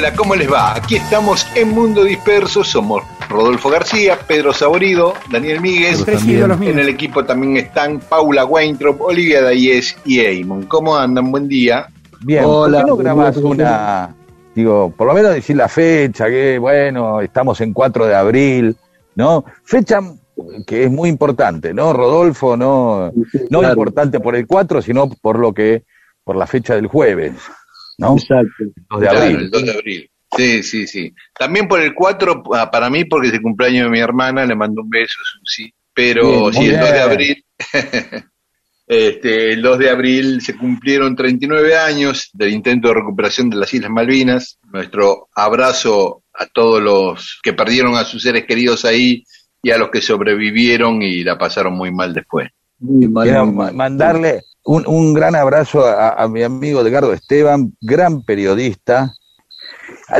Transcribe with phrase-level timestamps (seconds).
[0.00, 0.76] Hola, ¿cómo les va?
[0.76, 6.08] Aquí estamos en Mundo Disperso, somos Rodolfo García, Pedro Saborido, Daniel Míguez.
[6.08, 10.62] En el equipo también están Paula Weintraub, Olivia Dayes y Eamon.
[10.62, 11.30] ¿Cómo andan?
[11.30, 11.86] Buen día.
[12.22, 14.14] Bien, Hola, ¿por qué no grabás una,
[14.54, 18.76] digo, por lo menos decir la fecha, que bueno, estamos en 4 de abril,
[19.16, 19.44] ¿no?
[19.64, 20.00] Fecha
[20.66, 21.92] que es muy importante, ¿no?
[21.92, 23.12] Rodolfo, no,
[23.50, 25.84] no importante por el 4, sino por lo que,
[26.24, 27.34] por la fecha del jueves.
[28.00, 28.14] ¿No?
[28.14, 28.64] Exacto.
[28.64, 29.36] El 2 de abril.
[29.36, 30.10] el 2 de abril.
[30.36, 31.12] Sí, sí, sí.
[31.38, 34.54] También por el 4, ah, para mí, porque es el cumpleaños de mi hermana, le
[34.54, 35.72] mando un beso, sí.
[35.92, 37.44] Pero sí, el 2 de abril.
[38.86, 43.74] este, el 2 de abril se cumplieron 39 años del intento de recuperación de las
[43.74, 44.58] Islas Malvinas.
[44.72, 49.24] Nuestro abrazo a todos los que perdieron a sus seres queridos ahí
[49.62, 52.48] y a los que sobrevivieron y la pasaron muy mal después.
[52.78, 54.40] Muy mal, mandarle
[54.70, 59.12] un, un gran abrazo a, mi amigo Edgardo Esteban, gran periodista,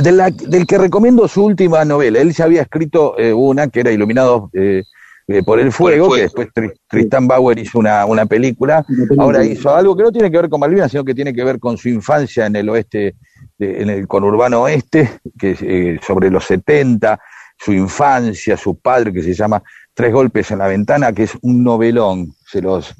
[0.02, 2.18] del que recomiendo su última novela.
[2.18, 4.82] Él ya había escrito eh, una que era Iluminado eh,
[5.28, 6.48] eh, por el Fuego, que después
[6.88, 8.84] Tristan Bauer hizo una, una película.
[9.18, 11.60] Ahora hizo algo que no tiene que ver con Malvinas, sino que tiene que ver
[11.60, 13.14] con su infancia en el oeste,
[13.60, 17.20] en el conurbano oeste, que sobre los 70,
[17.56, 19.62] su infancia, su padre, que se llama
[19.94, 22.32] Tres Golpes en la Ventana, que es un novelón.
[22.44, 22.96] Se los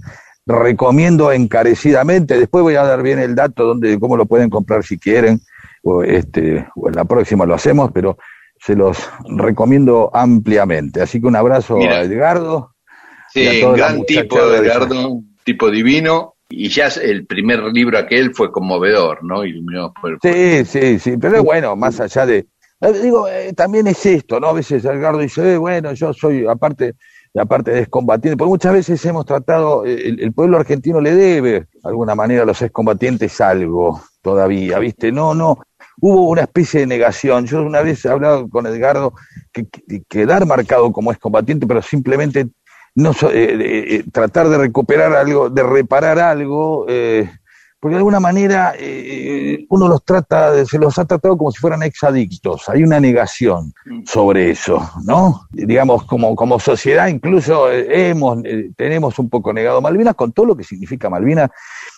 [0.47, 2.39] recomiendo encarecidamente.
[2.39, 5.41] Después voy a dar bien el dato donde cómo lo pueden comprar si quieren.
[5.83, 8.19] O este, o en la próxima lo hacemos, pero
[8.59, 11.01] se los recomiendo ampliamente.
[11.01, 12.75] Así que un abrazo a Edgardo.
[13.33, 16.35] Sí, gran tipo, Edgardo, tipo divino.
[16.53, 19.45] Y ya el primer libro aquel fue conmovedor, ¿no?
[19.45, 22.47] Iluminado por el Sí, sí, sí, pero bueno, más allá de...
[22.81, 24.49] Eh, digo, eh, también es esto, ¿no?
[24.49, 26.95] A veces Edgardo dice, eh, bueno, yo soy, aparte,
[27.39, 31.69] aparte de excombatiente, porque muchas veces hemos tratado, eh, el, pueblo argentino le debe, de
[31.85, 35.13] alguna manera, a los excombatientes algo todavía, ¿viste?
[35.13, 35.59] No, no,
[36.01, 37.47] hubo una especie de negación.
[37.47, 39.15] Yo una vez he hablado con Edgardo
[39.53, 39.67] que,
[40.09, 42.49] quedar marcado como excombatiente, pero simplemente
[42.95, 46.87] no eh, eh, tratar de recuperar algo, de reparar algo,
[47.81, 51.83] porque de alguna manera eh, uno los trata, se los ha tratado como si fueran
[51.83, 53.73] exadictos, hay una negación
[54.05, 55.47] sobre eso, ¿no?
[55.51, 60.47] Digamos, como, como sociedad incluso eh, hemos, eh, tenemos un poco negado Malvinas con todo
[60.47, 61.51] lo que significa Malvinas,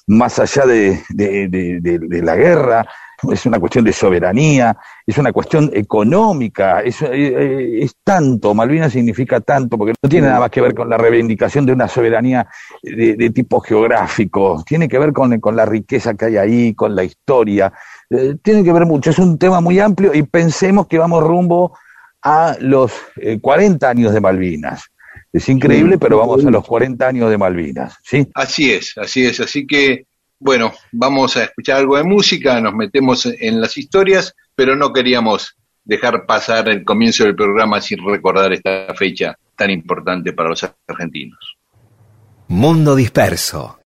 [0.07, 2.87] más allá de, de, de la guerra,
[3.31, 8.93] es una cuestión de soberanía, es una cuestión económica, es, eh, eh, es, tanto, Malvinas
[8.93, 12.49] significa tanto, porque no tiene nada más que ver con la reivindicación de una soberanía
[12.83, 17.05] de, tipo geográfico, tiene que ver con, con, la riqueza que hay ahí, con la
[17.05, 17.73] historia,
[18.11, 21.77] eh, tiene que ver mucho, es un tema muy amplio y pensemos que vamos rumbo
[22.23, 22.93] a los
[23.41, 24.85] 40 años de Malvinas.
[25.33, 28.29] Es increíble, pero vamos a los 40 años de Malvinas, ¿sí?
[28.35, 30.07] Así es, así es, así que
[30.43, 35.57] bueno, vamos a escuchar algo de música, nos metemos en las historias, pero no queríamos
[35.85, 41.57] dejar pasar el comienzo del programa sin recordar esta fecha tan importante para los argentinos.
[42.49, 43.79] Mundo Disperso.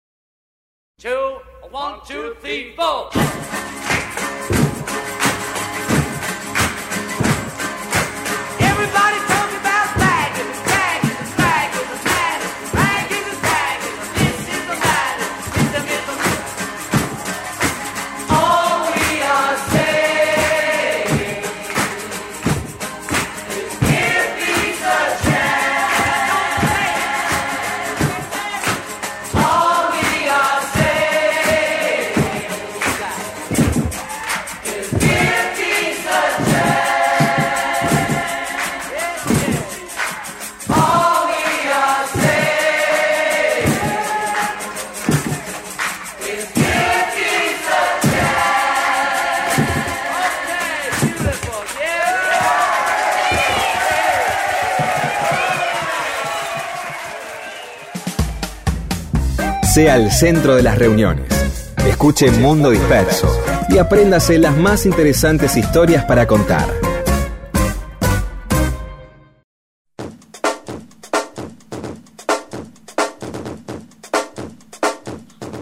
[59.76, 61.28] Sea el centro de las reuniones.
[61.86, 63.28] Escuche Mundo Disperso
[63.68, 66.66] y apréndase las más interesantes historias para contar.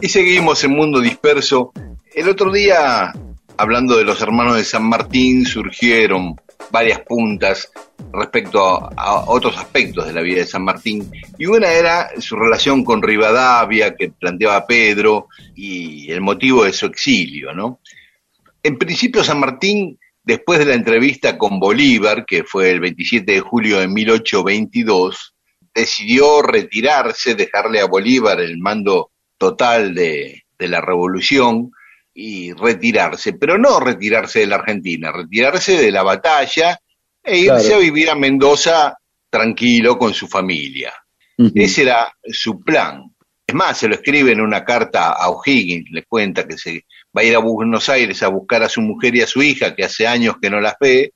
[0.00, 1.72] Y seguimos en Mundo Disperso.
[2.14, 3.12] El otro día,
[3.56, 6.36] hablando de los hermanos de San Martín, surgieron
[6.74, 7.70] varias puntas
[8.12, 11.08] respecto a, otros aspectos de la vida de San Martín.
[11.38, 16.86] Y una era su relación con Rivadavia, que planteaba Pedro, y el motivo de su
[16.86, 17.78] exilio, ¿no?
[18.60, 23.40] En principio, San Martín, después de la entrevista con Bolívar, que fue el 27 de
[23.40, 25.36] julio de 1822,
[25.72, 31.70] decidió retirarse, dejarle a Bolívar el mando total de, la revolución
[32.14, 36.78] y retirarse, pero no retirarse de la Argentina, retirarse de la batalla
[37.22, 38.96] e irse a vivir a Mendoza
[39.28, 40.94] tranquilo con su familia.
[41.36, 43.02] Ese era su plan.
[43.44, 47.22] Es más, se lo escribe en una carta a O'Higgins, le cuenta que se va
[47.22, 49.84] a ir a Buenos Aires a buscar a su mujer y a su hija, que
[49.84, 51.12] hace años que no las ve,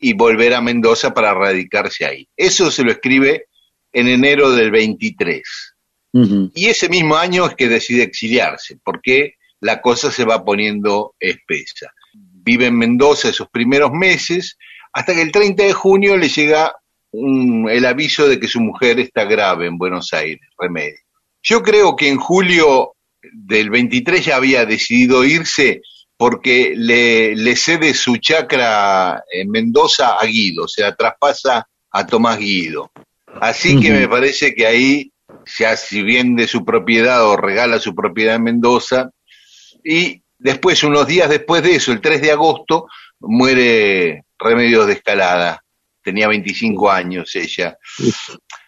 [0.00, 2.28] y volver a Mendoza para radicarse ahí.
[2.36, 3.46] Eso se lo escribe
[3.92, 5.42] en enero del 23.
[6.54, 11.92] Y ese mismo año es que decide exiliarse, porque la cosa se va poniendo espesa.
[12.12, 14.58] Vive en Mendoza esos primeros meses,
[14.92, 16.74] hasta que el 30 de junio le llega
[17.12, 20.98] el aviso de que su mujer está grave en Buenos Aires, remedio.
[21.42, 25.80] Yo creo que en julio del 23 ya había decidido irse
[26.16, 32.38] porque le, le cede su chacra en Mendoza a Guido, o sea, traspasa a Tomás
[32.38, 32.90] Guido.
[33.40, 35.12] Así que me parece que ahí
[35.56, 39.10] ya si vende su propiedad o regala su propiedad en Mendoza,
[39.84, 42.86] y después, unos días después de eso, el 3 de agosto,
[43.20, 45.62] muere Remedios de Escalada,
[46.02, 47.78] tenía 25 años ella.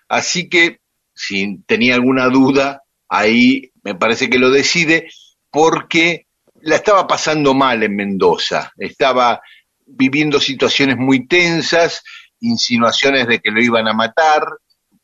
[0.08, 0.78] Así que,
[1.14, 5.08] si tenía alguna duda, ahí me parece que lo decide,
[5.50, 6.26] porque
[6.62, 9.40] la estaba pasando mal en Mendoza, estaba
[9.87, 12.02] viviendo situaciones muy tensas,
[12.40, 14.44] insinuaciones de que lo iban a matar,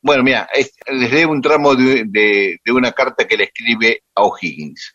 [0.02, 0.48] bueno, mira,
[0.86, 4.94] les leo un tramo de, una carta que le escribe a O'Higgins.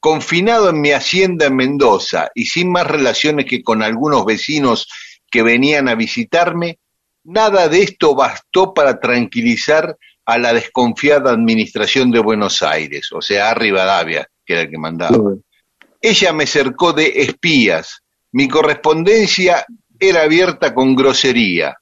[0.00, 4.88] Confinado en mi hacienda en Mendoza y sin más relaciones que con algunos vecinos
[5.30, 6.78] que venían a visitarme,
[7.24, 13.50] nada de esto bastó para tranquilizar a la desconfiada administración de Buenos Aires, o sea,
[13.50, 15.18] a Rivadavia, que era el que mandaba.
[16.00, 18.02] Ella me cercó de espías.
[18.32, 19.66] Mi correspondencia
[19.98, 21.76] era abierta con grosería.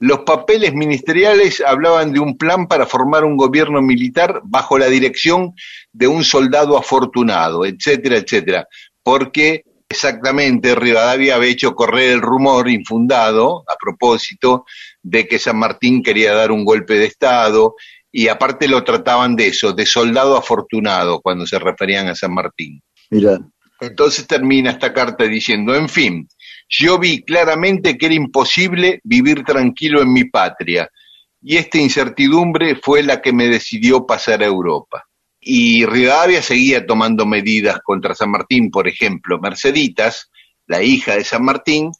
[0.00, 5.54] Los papeles ministeriales hablaban de un plan para formar un gobierno militar bajo la dirección
[5.92, 8.68] de un soldado afortunado, etcétera, etcétera.
[9.02, 14.64] Porque exactamente Rivadavia había hecho correr el rumor infundado a propósito
[15.02, 17.74] de que San Martín quería dar un golpe de Estado
[18.12, 22.80] y aparte lo trataban de eso, de soldado afortunado cuando se referían a San Martín.
[23.10, 23.38] Mira.
[23.80, 26.28] Entonces termina esta carta diciendo, en fin,
[26.68, 30.90] yo vi claramente que era imposible vivir tranquilo en mi patria,
[31.40, 35.04] y esta incertidumbre fue la que me decidió pasar a Europa.
[35.40, 40.30] Y Rivadavia seguía tomando medidas contra San Martín, por ejemplo, Merceditas,
[40.66, 41.92] la hija de San Martín,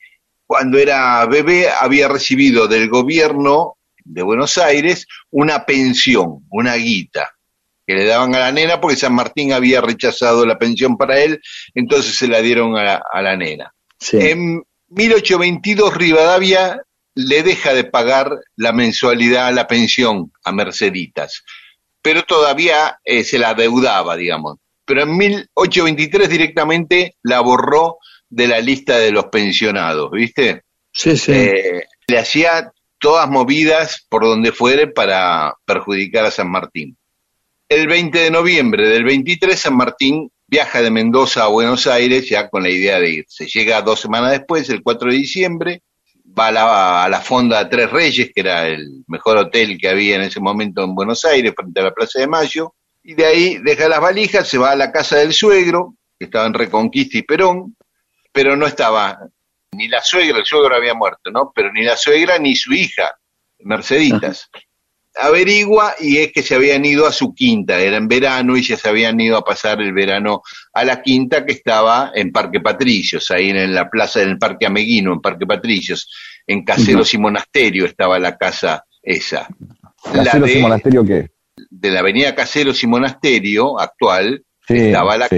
[0.46, 7.30] cuando era bebé había recibido del gobierno de Buenos Aires una pensión, una guita,
[7.86, 11.40] que le daban a la nena porque San Martín había rechazado la pensión para él,
[11.74, 13.72] entonces se la dieron a la nena.
[14.12, 16.82] En 1822 Rivadavia
[17.14, 21.42] le deja de pagar la mensualidad, la pensión a Merceditas,
[22.00, 24.58] pero todavía eh, se la deudaba, digamos.
[24.84, 27.98] Pero en 1823 directamente la borró
[28.30, 30.62] de la lista de los pensionados, ¿viste?
[30.92, 31.32] Sí, sí.
[31.32, 36.96] Eh, le hacía todas movidas por donde fuere para perjudicar a San Martín.
[37.68, 42.48] El 20 de noviembre del 23, San Martín viaja de Mendoza a Buenos Aires ya
[42.48, 43.46] con la idea de irse.
[43.46, 45.82] Llega dos semanas después, el 4 de diciembre,
[46.36, 50.16] va a la, a la Fonda Tres Reyes, que era el mejor hotel que había
[50.16, 53.58] en ese momento en Buenos Aires, frente a la Plaza de Mayo, y de ahí
[53.58, 57.22] deja las valijas, se va a la casa del suegro, que estaba en Reconquista y
[57.22, 57.76] Perón,
[58.32, 59.18] pero no estaba
[59.72, 61.52] ni la suegra, el suegro había muerto, ¿no?
[61.54, 63.14] Pero ni la suegra ni su hija,
[63.60, 64.48] Merceditas
[65.20, 68.76] averigua y es que se habían ido a su quinta, era en verano y ya
[68.76, 73.30] se habían ido a pasar el verano a la quinta que estaba en Parque Patricios,
[73.30, 76.10] ahí en la plaza del Parque Ameguino, en Parque Patricios,
[76.46, 79.48] en Caseros y Monasterio estaba la casa esa.
[80.02, 81.30] ¿Caseros y Monasterio qué?
[81.70, 85.28] De la avenida Caseros y Monasterio actual estaba la,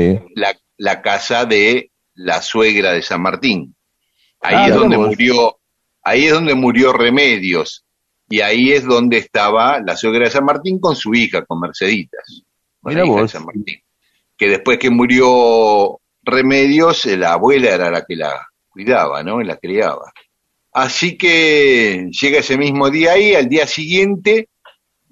[0.77, 3.75] la, casa de la suegra de San Martín.
[4.41, 5.59] Ahí ah, es donde murió,
[6.03, 7.85] ahí es donde murió Remedios
[8.33, 12.45] y ahí es donde estaba la suegra de San Martín con su hija, con Merceditas.
[12.85, 13.83] la hija de San Martín.
[14.39, 19.43] Que después que murió Remedios, la abuela era la que la cuidaba, ¿no?
[19.43, 20.13] Y la criaba.
[20.73, 24.49] Así que llega ese mismo día ahí, al día siguiente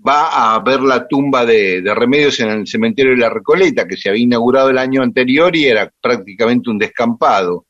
[0.06, 4.10] va a ver la tumba de, Remedios en el cementerio de la Recoleta, que se
[4.10, 7.66] había inaugurado el año anterior y era prácticamente un descampado.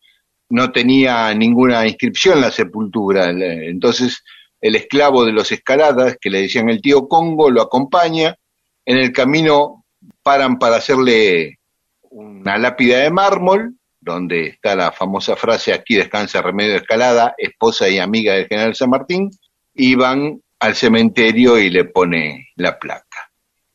[0.51, 3.31] No tenía ninguna inscripción la sepultura.
[3.31, 4.23] Entonces
[4.61, 8.37] el esclavo de los escaladas, que le decían el tío Congo, lo acompaña.
[8.85, 9.85] En el camino
[10.23, 11.59] paran para hacerle
[12.11, 17.99] una lápida de mármol, donde está la famosa frase aquí descansa Remedio Escalada, esposa y
[17.99, 19.31] amiga del general San Martín,
[19.75, 23.31] y van al cementerio y le pone la placa.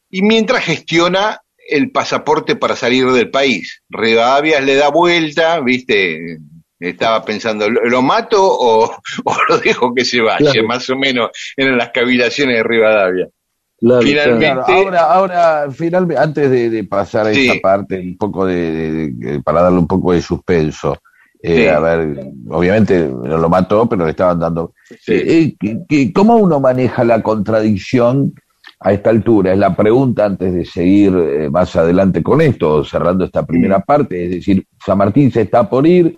[0.10, 6.38] Y mientras gestiona el pasaporte para salir del país, Rivadavia le da vuelta, viste,
[6.90, 8.92] estaba pensando, ¿lo, mato o,
[9.50, 10.52] lo dejo que se vaya?
[10.68, 13.28] Más o menos eran las cavilaciones de Rivadavia.
[13.80, 19.80] finalmente, ahora, ahora, finalmente, antes de, pasar a esta parte, un poco de, para darle
[19.80, 20.98] un poco de suspenso,
[21.46, 24.74] eh, a ver, obviamente no lo mató, pero le estaban dando.
[25.08, 28.34] Eh, eh, ¿Cómo uno maneja la contradicción
[28.80, 29.52] a esta altura?
[29.52, 31.12] Es la pregunta antes de seguir
[31.52, 34.24] más adelante con esto, cerrando esta primera parte.
[34.24, 36.18] Es decir, San Martín se está por ir,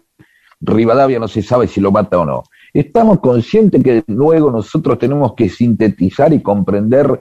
[0.65, 2.43] Rivadavia no se sabe si lo mata o no.
[2.73, 7.19] Estamos conscientes que luego nosotros tenemos que sintetizar y comprender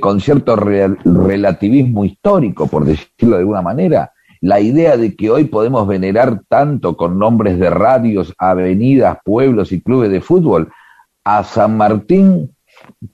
[0.00, 5.86] con cierto relativismo histórico, por decirlo de alguna manera, la idea de que hoy podemos
[5.86, 10.70] venerar tanto con nombres de radios, avenidas, pueblos y clubes de fútbol
[11.24, 12.54] a San Martín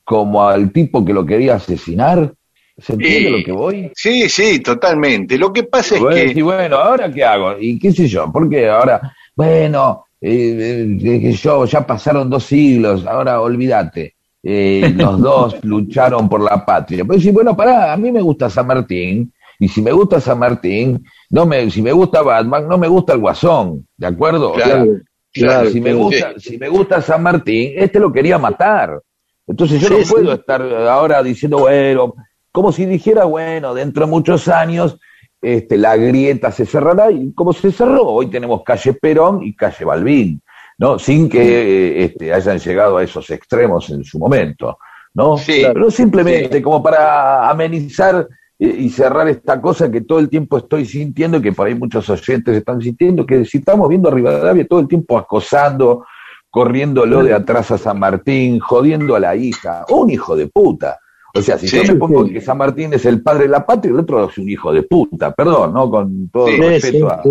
[0.05, 2.33] como al tipo que lo quería asesinar.
[2.77, 3.91] ¿Se entiende lo que voy?
[3.95, 5.39] Sí, sí, totalmente.
[5.39, 6.39] Lo que pasa es que...
[6.39, 7.57] Y bueno, ¿ahora qué hago?
[7.59, 8.31] ¿Y qué sé yo?
[8.33, 14.15] Porque ahora, bueno, eh, eh yo, ya pasaron dos siglos, ahora olvídate.
[14.43, 17.05] Eh, los dos lucharon por la patria.
[17.05, 20.39] Pero sí, bueno, pará, a mí me gusta San Martín, y si me gusta San
[20.39, 24.53] Martín, no me, si me gusta Batman, no me gusta el Guasón, ¿de acuerdo?
[24.53, 29.01] Claro, si, me gusta, si me gusta San Martín, este lo quería matar.
[29.47, 32.15] Entonces yo no puedo estar ahora diciendo, bueno,
[32.53, 34.99] como si dijera, bueno, dentro de muchos años
[35.45, 39.85] este, la grieta se cerrará y como se cerró, hoy tenemos calle Perón y calle
[39.85, 40.41] Balbín,
[40.79, 40.99] ¿no?
[40.99, 44.79] Sin que este, hayan llegado a esos extremos en su momento,
[45.15, 45.37] ¿no?
[45.47, 48.27] Pero simplemente como para amenizar
[48.59, 52.57] y cerrar esta cosa que todo el tiempo estoy sintiendo, que por ahí muchos oyentes
[52.57, 56.07] están sintiendo, que si estamos viendo a Rivadavia todo el tiempo acosando,
[56.51, 61.01] corriéndolo de atrás a San Martín, jodiendo a la hija, un hijo de puta.
[61.37, 63.91] O sea, si yo me pongo que San Martín es el padre de la patria,
[63.91, 65.91] el otro es un hijo de puta, perdón, ¿no?
[65.91, 67.23] Con todo el respeto a,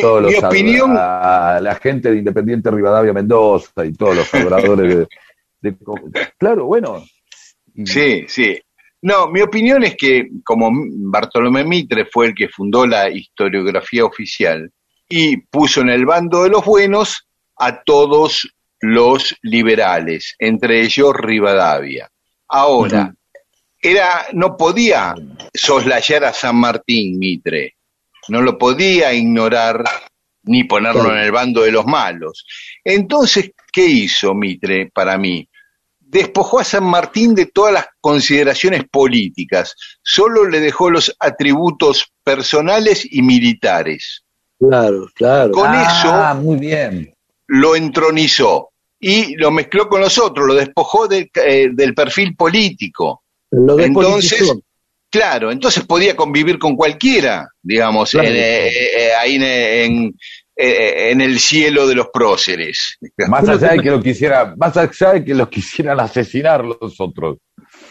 [0.00, 5.08] todos los a, la gente de Independiente Rivadavia Mendoza y todos los adoradores
[5.60, 5.76] de,
[6.38, 7.02] Claro, bueno.
[7.84, 8.56] Sí, sí.
[9.00, 14.70] No, mi opinión es que como Bartolomé Mitre fue el que fundó la historiografía oficial
[15.08, 22.08] y puso en el bando de los buenos a todos los liberales, entre ellos Rivadavia.
[22.54, 23.14] Ahora,
[23.80, 25.14] era, no podía
[25.54, 27.76] soslayar a San Martín Mitre,
[28.28, 29.82] no lo podía ignorar
[30.44, 32.44] ni ponerlo en el bando de los malos.
[32.84, 35.48] Entonces, ¿qué hizo Mitre para mí?
[36.12, 43.08] despojó a San Martín de todas las consideraciones políticas, solo le dejó los atributos personales
[43.10, 44.22] y militares.
[44.58, 45.52] Claro, claro.
[45.52, 47.14] Con ah, eso muy bien.
[47.46, 48.71] lo entronizó
[49.04, 53.24] y lo mezcló con los otros, lo despojó eh, del perfil político.
[53.50, 54.50] Lo entonces,
[55.10, 60.14] claro, entonces podía convivir con cualquiera, digamos, eh, eh, ahí en,
[60.54, 62.96] eh, en el cielo de los próceres.
[63.28, 67.38] Más allá de que lo quisiera, más allá de que los quisieran asesinar los otros.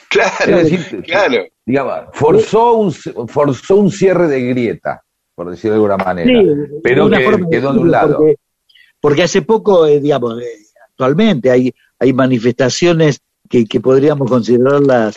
[0.07, 0.61] Claro,
[1.03, 1.45] claro.
[1.65, 5.01] Digamos, forzó un, forzó un cierre de grieta,
[5.35, 6.41] por decirlo de alguna manera,
[6.81, 8.23] pero que quedó de un lado.
[9.01, 10.45] Porque, hace poco, eh, digamos, eh,
[11.01, 15.15] actualmente hay, hay manifestaciones que, que podríamos considerarlas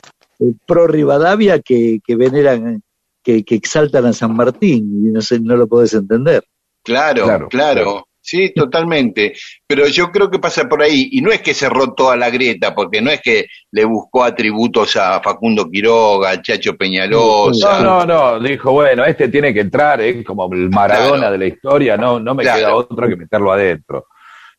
[0.67, 2.83] pro Rivadavia que, que veneran,
[3.23, 6.43] que, que exaltan a San Martín y no, sé, no lo podés entender.
[6.83, 9.35] Claro, claro, Sí, totalmente.
[9.67, 11.11] Pero yo creo que pasa por ahí.
[11.13, 14.97] Y no es que cerró toda la grieta, porque no es que le buscó atributos
[14.97, 17.83] a Facundo Quiroga, a Chacho Peñalosa.
[17.83, 18.41] No, no, no.
[18.41, 22.35] Dijo, bueno, este tiene que entrar, es como el Maradona de la historia, no, no
[22.35, 24.07] me queda otro que meterlo adentro.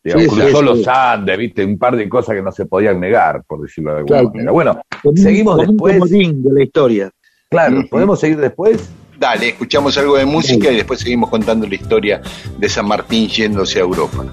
[0.05, 3.61] Digamos, cruzó los Andes, viste, un par de cosas que no se podían negar, por
[3.61, 4.51] decirlo de alguna manera.
[4.51, 4.81] Bueno,
[5.15, 6.09] seguimos después.
[6.09, 7.11] de la historia.
[7.49, 8.89] Claro, ¿podemos seguir después?
[9.19, 12.21] Dale, escuchamos algo de música y después seguimos contando la historia
[12.57, 14.25] de San Martín yéndose a Europa.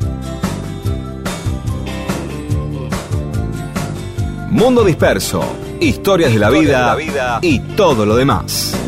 [4.51, 5.43] Mundo Disperso
[5.83, 6.97] historias de la vida
[7.43, 8.82] y todo lo demás.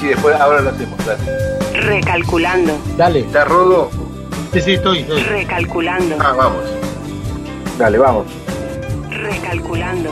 [0.00, 0.98] Sí, después ahora lo hacemos.
[1.06, 1.22] dale.
[1.80, 3.90] Recalculando, Dale, ¿Está Rodo?
[4.52, 5.22] sí, sí, estoy, estoy.
[5.22, 6.62] recalculando, Ah, vamos.
[7.78, 8.26] Dale, vamos.
[9.10, 10.10] recalculando.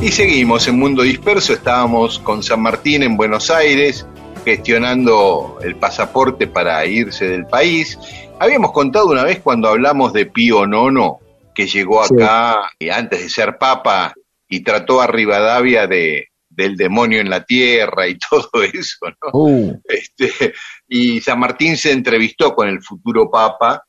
[0.00, 4.04] Y seguimos en Mundo Disperso, estábamos con San Martín en Buenos Aires,
[4.44, 7.98] gestionando el pasaporte para irse del país.
[8.40, 11.20] Habíamos contado una vez cuando hablamos de Pío Nono,
[11.54, 14.12] que llegó acá eh, antes de ser papa
[14.48, 19.30] y trató a Rivadavia de, del demonio en la tierra y todo eso, ¿no?
[19.32, 20.52] Uh, Este,
[20.88, 23.84] y San Martín se entrevistó con el futuro papa,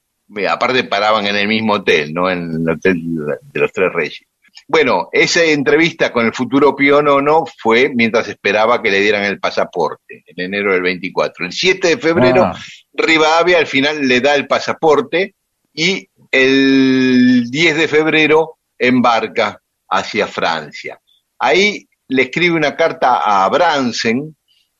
[0.49, 2.29] aparte paraban en el mismo hotel, ¿no?
[2.29, 3.01] En el hotel
[3.41, 4.27] de los Tres Reyes.
[4.67, 9.39] Bueno, esa entrevista con el futuro Pío Nono fue mientras esperaba que le dieran el
[9.39, 11.45] pasaporte, en enero del 24.
[11.45, 12.59] El 7 de febrero, ah,
[12.93, 15.35] Rivadavia al final le da el pasaporte
[15.73, 19.59] y el 10 de febrero embarca
[19.89, 20.99] hacia Francia.
[21.39, 24.35] Ahí le escribe una carta a Bransen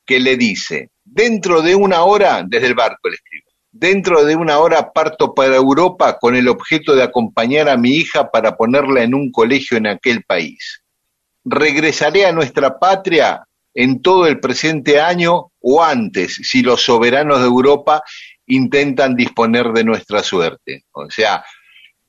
[0.06, 4.60] que le dice, dentro de una hora, desde el barco le escribo, dentro de una
[4.60, 9.16] hora parto para Europa con el objeto de acompañar a mi hija para ponerla en
[9.16, 10.84] un colegio en aquel país.
[11.44, 13.44] Regresaré a nuestra patria
[13.74, 18.04] en todo el presente año o antes, si los soberanos de Europa
[18.46, 20.84] intentan disponer de nuestra suerte.
[20.92, 21.44] O sea,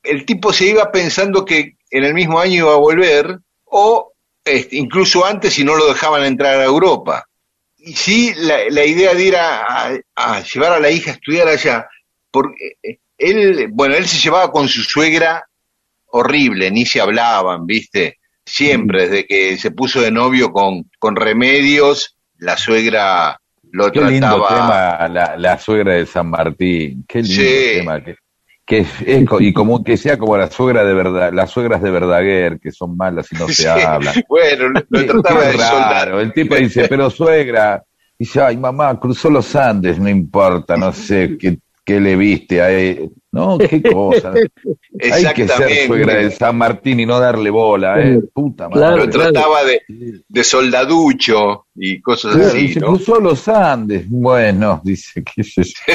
[0.03, 4.11] el tipo se iba pensando que en el mismo año iba a volver o
[4.45, 7.25] este, incluso antes si no lo dejaban entrar a Europa.
[7.77, 11.13] Y sí, la, la idea de ir a, a- a llevar a la hija a
[11.15, 11.87] estudiar allá,
[12.31, 15.45] porque eh, él, bueno, él se llevaba con su suegra
[16.07, 18.19] horrible, ni se hablaban, ¿viste?
[18.45, 23.39] Siempre, desde que se puso de novio con, con remedios, la suegra
[23.71, 24.97] lo qué lindo trataba.
[24.97, 27.03] tema la, la suegra de San Martín.
[27.07, 27.77] Qué lindo Sí.
[27.79, 28.03] tema.
[28.03, 28.15] Que,
[28.65, 28.89] que es,
[29.39, 32.97] y como que sea como la suegra de verdad, las suegras de Verdaguer, que son
[32.97, 34.15] malas y no se Sí, hablan.
[34.27, 36.19] Bueno, lo, trataba de raro.
[36.19, 37.83] El tipo dice, pero suegra,
[38.17, 42.71] dice, ay mamá, cruzó los Andes, no importa, no sé qué, qué le viste a
[42.71, 43.11] él.
[43.31, 44.33] No, qué cosa.
[45.13, 46.35] Hay que ser suegra de Exactamente.
[46.37, 48.19] San Martín y no darle bola, eh.
[48.33, 48.79] Puta madre.
[48.79, 49.81] Claro, Lo trataba de,
[50.27, 52.87] de soldaducho y cosas Claro, así, ¿no?
[52.87, 54.05] cruzó los Andes.
[54.09, 55.93] Bueno, dice, qué sé yo.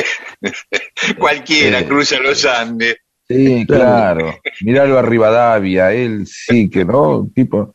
[1.19, 1.85] Cualquiera Eh.
[1.87, 2.97] cruza los Andes.
[3.27, 4.35] Sí, claro.
[4.63, 7.75] Miralo a Rivadavia, él sí que no, tipo.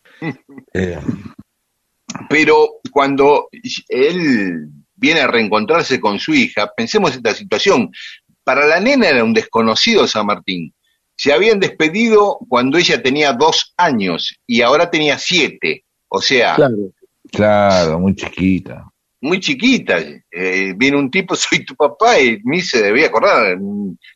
[0.74, 1.00] eh,
[2.30, 3.48] Pero cuando
[3.90, 4.70] él
[5.06, 7.92] viene a reencontrarse con su hija, pensemos esta situación.
[8.44, 10.74] Para la nena era un desconocido San Martín.
[11.16, 15.84] Se habían despedido cuando ella tenía dos años y ahora tenía siete.
[16.10, 16.76] O sea, Claro.
[17.32, 18.86] claro, muy chiquita.
[19.22, 19.98] muy chiquita.
[20.32, 23.58] Eh, viene un tipo, soy tu papá, y ni se debía acordar.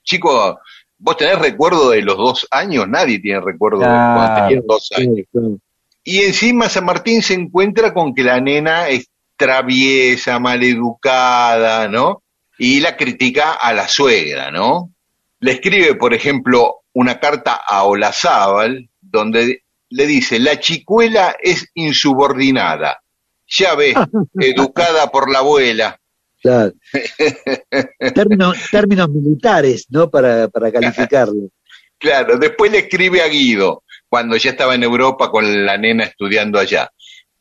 [0.04, 0.60] Chico,
[0.98, 2.88] ¿vos tenés recuerdo de los dos años?
[2.88, 5.26] Nadie tiene recuerdo de cuando Claro, tenía dos años.
[5.32, 5.58] Claro.
[6.04, 9.08] Y encima San Martín se encuentra con que la nena es
[9.40, 12.22] traviesa, maleducada, ¿no?
[12.58, 14.94] Y la critica a la suegra, ¿no?
[15.40, 23.02] Le escribe, por ejemplo, una carta a Olazábal, donde le dice, la chicuela es insubordinada,
[23.48, 23.96] ya ves,
[24.40, 25.98] educada por la abuela.
[26.42, 26.74] Claro.
[28.14, 30.10] Términos, términos militares, ¿no?
[30.10, 31.50] Para, para calificarlo.
[32.02, 36.58] Claro, después le escribe a Guido, cuando ya estaba en Europa con la nena estudiando
[36.58, 36.90] allá.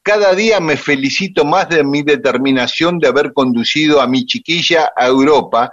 [0.08, 5.06] Cada día me felicito más de mi determinación de haber conducido a mi chiquilla a
[5.06, 5.70] Europa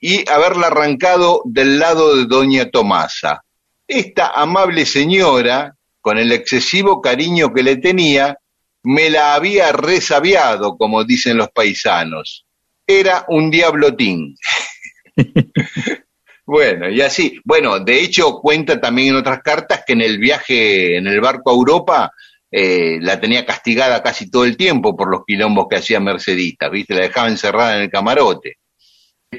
[0.00, 3.44] y haberla arrancado del lado de doña Tomasa.
[3.86, 8.36] Esta amable señora, con el excesivo cariño que le tenía,
[8.82, 12.44] me la había resabiado, como dicen los paisanos.
[12.84, 14.34] Era un diablotín.
[16.44, 17.38] bueno, y así.
[17.44, 21.52] Bueno, de hecho cuenta también en otras cartas que en el viaje en el barco
[21.52, 22.12] a Europa
[22.50, 26.94] eh, la tenía castigada casi todo el tiempo por los quilombos que hacía Mercedita, ¿viste?
[26.94, 28.56] La dejaba encerrada en el camarote.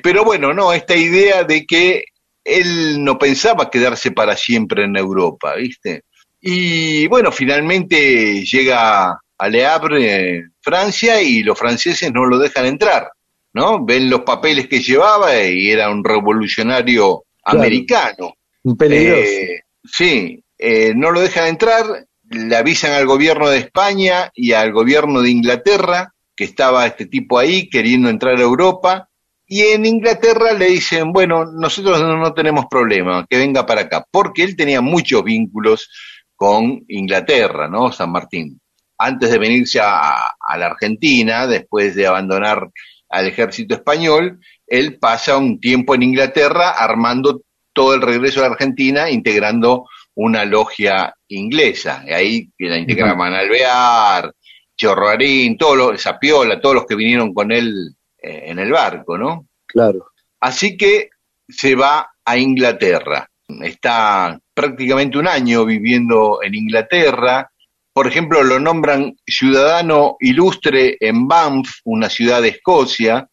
[0.02, 2.06] Pero bueno, no, esta idea de que
[2.44, 6.04] él no pensaba quedarse para siempre en Europa, ¿viste?
[6.40, 13.10] Y bueno, finalmente llega a Le Havre, Francia, y los franceses no lo dejan entrar,
[13.54, 13.84] ¿no?
[13.84, 17.60] Ven los papeles que llevaba y era un revolucionario Claro.
[17.60, 18.34] americano.
[18.64, 19.22] Un peligroso.
[19.24, 24.72] Eh, sí, eh, no lo dejan entrar, le avisan al gobierno de España y al
[24.72, 29.10] gobierno de Inglaterra que estaba este tipo ahí queriendo entrar a Europa.
[29.46, 34.06] Y en Inglaterra le dicen, bueno, nosotros no, no tenemos problema, que venga para acá,
[34.10, 35.90] porque él tenía muchos vínculos
[36.36, 37.92] con Inglaterra, ¿no?
[37.92, 38.60] San Martín.
[38.98, 42.70] Antes de venirse a, a la Argentina, después de abandonar
[43.10, 47.42] al ejército español, él pasa un tiempo en Inglaterra armando
[47.74, 49.86] todo el regreso a la Argentina, integrando
[50.24, 52.04] una logia inglesa.
[52.06, 54.34] Y ahí que la integra Manalvear,
[54.78, 59.48] Chorrarín, todo lo, Zapiola, todos los que vinieron con él eh, en el barco, ¿no?
[59.66, 60.12] Claro.
[60.40, 61.10] Así que
[61.48, 63.28] se va a Inglaterra.
[63.62, 67.52] Está prácticamente un año viviendo en Inglaterra.
[67.92, 73.28] Por ejemplo, lo nombran ciudadano ilustre en Banff, una ciudad de Escocia.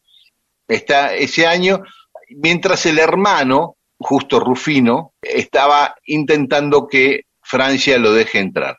[0.67, 1.83] Está ese año,
[2.31, 8.79] mientras el hermano, justo Rufino, estaba intentando que Francia lo deje entrar.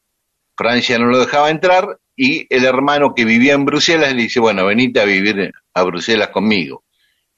[0.56, 4.66] Francia no lo dejaba entrar y el hermano que vivía en Bruselas le dice, bueno,
[4.66, 6.84] venite a vivir a Bruselas conmigo.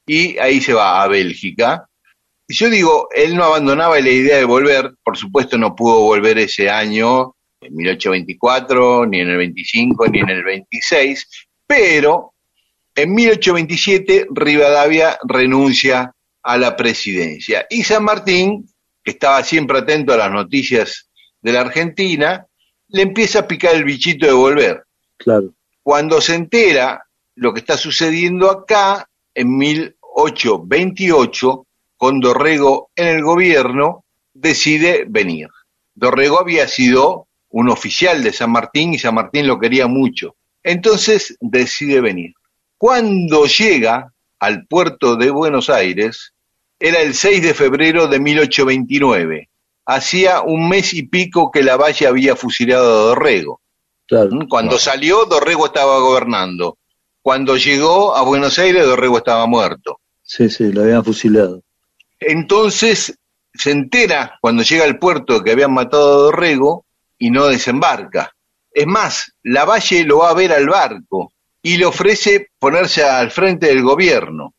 [0.06, 1.88] Y ahí se va a Bélgica.
[2.48, 6.40] Y yo digo, él no abandonaba la idea de volver, por supuesto no pudo volver
[6.40, 12.34] ese año, en 1824, ni en el 25, ni en el 26, pero
[12.96, 16.12] en 1827 Rivadavia renuncia
[16.44, 17.66] a la presidencia.
[17.70, 18.68] Y San Martín,
[19.04, 21.10] que estaba siempre atento a las noticias
[21.42, 22.46] de la Argentina,
[22.88, 24.84] le empieza a picar el bichito de volver.
[25.18, 25.54] Claro.
[25.84, 27.04] Cuando se entera
[27.36, 35.48] lo que está sucediendo acá, en 1828, con Dorrego en el gobierno, decide venir.
[35.94, 40.36] Dorrego había sido un oficial de San Martín y San Martín lo quería mucho.
[40.64, 42.34] Entonces decide venir.
[42.78, 46.34] Cuando llega al puerto de Buenos Aires,
[46.80, 49.50] era el 6 de febrero de 1829.
[49.86, 53.62] Hacía un mes y pico que la Valle había fusilado a Dorrego.
[54.08, 54.32] Claro.
[54.32, 54.48] ¿Mm?
[54.50, 56.80] Cuando salió, Dorrego estaba gobernando.
[57.22, 60.00] Cuando llegó a Buenos Aires, Dorrego estaba muerto.
[60.24, 61.62] Sí, sí, lo habían fusilado.
[62.20, 63.16] Entonces
[63.54, 66.86] se entera cuando llega al puerto que habían matado a Dorrego
[67.20, 68.34] y no desembarca.
[68.74, 71.32] Es más, Lavalle lo va a ver al barco
[71.64, 74.54] y le ofrece ponerse al frente del gobierno,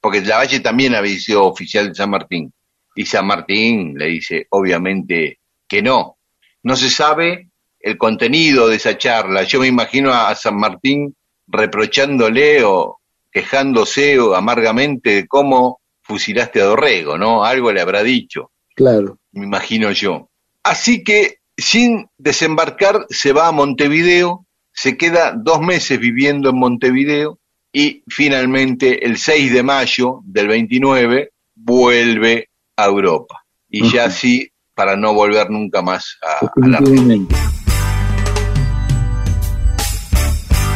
[0.00, 2.52] porque Lavalle también había sido oficial de San Martín.
[2.94, 5.38] Y San Martín le dice, obviamente,
[5.68, 6.16] que no.
[6.62, 9.42] No se sabe el contenido de esa charla.
[9.42, 11.14] Yo me imagino a San Martín
[11.46, 12.98] reprochándole o
[13.30, 17.44] quejándose o amargamente de cómo fusilaste a Dorrego, ¿no?
[17.44, 19.18] Algo le habrá dicho, Claro.
[19.32, 20.30] me imagino yo.
[20.62, 24.45] Así que sin desembarcar se va a Montevideo,
[24.76, 27.38] se queda dos meses viviendo en Montevideo
[27.72, 33.42] y finalmente el 6 de mayo del 29 vuelve a Europa.
[33.68, 34.08] Y ya Ujú.
[34.08, 37.34] así para no volver nunca más a, a la Definitivamente.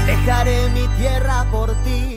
[0.07, 2.17] Dejaré mi tierra por ti,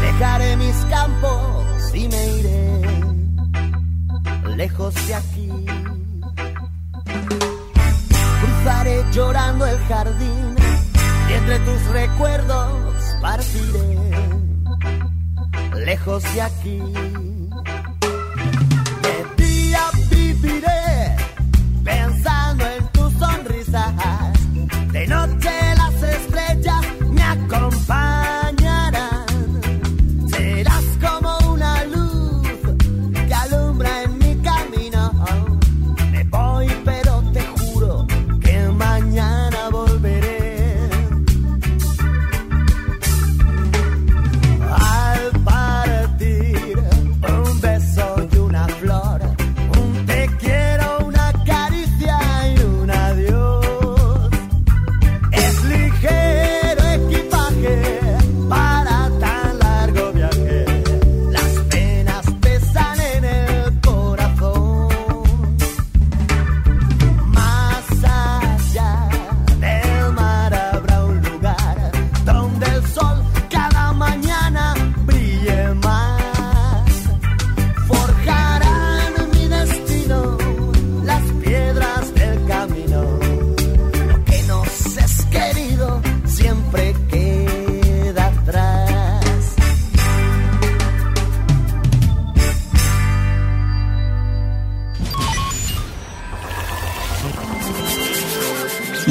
[0.00, 2.80] dejaré mis campos y me iré
[4.56, 5.48] lejos de aquí.
[8.40, 10.61] Cruzaré llorando el jardín
[11.42, 13.98] entre tus recuerdos partiré
[15.84, 16.78] lejos de aquí.
[19.02, 21.16] De día viviré
[21.84, 24.11] pensando en tus sonrisas.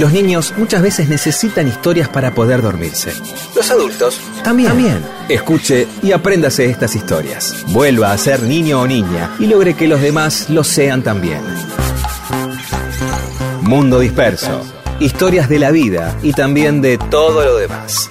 [0.02, 3.14] Los niños muchas veces necesitan historias para poder dormirse.
[3.56, 4.70] Los adultos también.
[4.70, 5.06] También.
[5.30, 7.64] Escuche y apréndase estas historias.
[7.68, 11.42] Vuelva a ser niño o niña y logre que los demás lo sean también.
[13.62, 14.66] Mundo Disperso.
[15.00, 18.10] Historias de la vida y también de todo lo demás.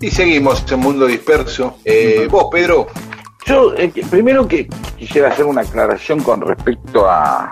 [0.00, 1.78] Y seguimos en Mundo Disperso.
[1.84, 2.86] Eh, vos, Pedro,
[3.44, 4.68] Yo, eh, primero que
[5.00, 7.50] quisiera hacer una aclaración con respecto a,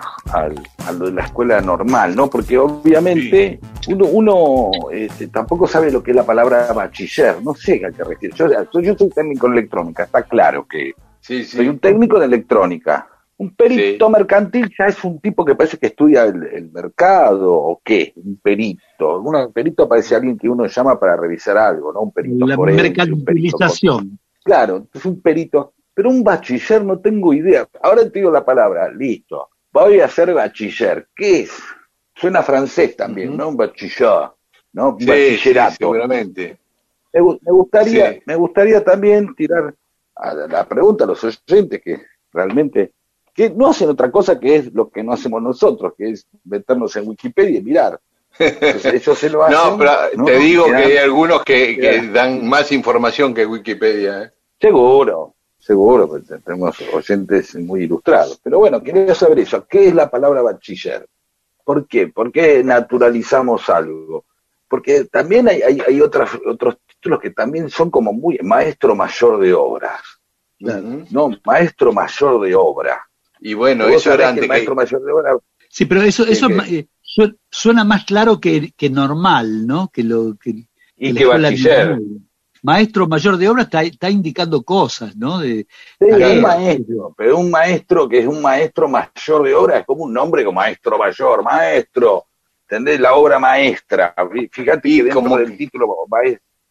[0.97, 2.29] lo de la escuela normal, ¿no?
[2.29, 7.81] Porque obviamente uno, uno este, tampoco sabe lo que es la palabra bachiller, no sé
[7.83, 8.35] a qué refiere.
[8.35, 11.57] Yo, yo- yo soy técnico en electrónica, está claro que sí, sí.
[11.57, 13.07] soy un técnico de electrónica.
[13.37, 17.81] Un perito mercantil ya es un tipo que parece que estudia el, el mercado o
[17.83, 19.21] qué, un perito.
[19.21, 22.01] Un perito parece alguien que uno llama para revisar algo, ¿no?
[22.01, 22.93] Un perito La forense, un
[23.25, 24.19] perito mercantilización.
[24.43, 27.67] Claro, es un perito, pero un bachiller no tengo idea.
[27.83, 29.49] Ahora te digo la palabra, listo.
[29.73, 31.09] Voy a ser bachiller.
[31.13, 31.51] ¿Qué es?
[32.15, 33.49] Suena francés también, ¿no?
[33.49, 34.29] Un bachiller,
[34.71, 34.91] ¿no?
[34.91, 35.71] Un Sí, bachillerato.
[35.71, 36.57] sí, seguramente.
[37.11, 38.21] me, gu- me gustaría, Sí.
[38.25, 39.75] me gustaría también tirar
[40.15, 42.93] a la, pregunta a los oyentes que realmente
[43.33, 46.95] que no hacen otra cosa que es lo que no hacemos nosotros, que es meternos
[46.95, 47.99] en Wikipedia y mirar.
[48.37, 49.57] Entonces, ellos se lo hacen.
[49.57, 50.23] No, pero ¿no?
[50.23, 54.23] te digo que hay algunos que, que dan más información que Wikipedia.
[54.23, 54.31] ¿eh?
[54.61, 58.39] Seguro, seguro, porque te- tenemos oyentes muy ilustrados.
[58.43, 59.65] Pero bueno, quería saber eso.
[59.67, 61.07] ¿Qué es la palabra bachiller?
[61.63, 62.07] ¿Por qué?
[62.07, 64.25] ¿Por qué naturalizamos algo?
[64.67, 69.39] Porque también hay, hay, hay otras, otros títulos que también son como muy maestro mayor
[69.39, 70.01] de obras.
[71.11, 73.01] No, maestro mayor de obra.
[73.39, 74.47] Y bueno, eso era antes que...
[74.47, 75.37] maestro mayor de obra
[75.71, 79.89] Sí, pero eso, eso que- eh, su- suena más claro que, que normal, ¿no?
[79.93, 80.65] Que lo que,
[80.97, 81.99] y que bachiller.
[82.63, 85.39] Maestro mayor de obra está, está indicando cosas, ¿no?
[85.39, 85.65] De,
[85.99, 86.33] Sí, Claro.
[86.33, 90.13] un maestro, pero un maestro que es un maestro mayor de obra es como un
[90.13, 92.25] nombre como maestro mayor, maestro,
[92.63, 92.99] ¿entendés?
[92.99, 94.13] La obra maestra.
[94.51, 95.87] Fíjate dentro como- del título,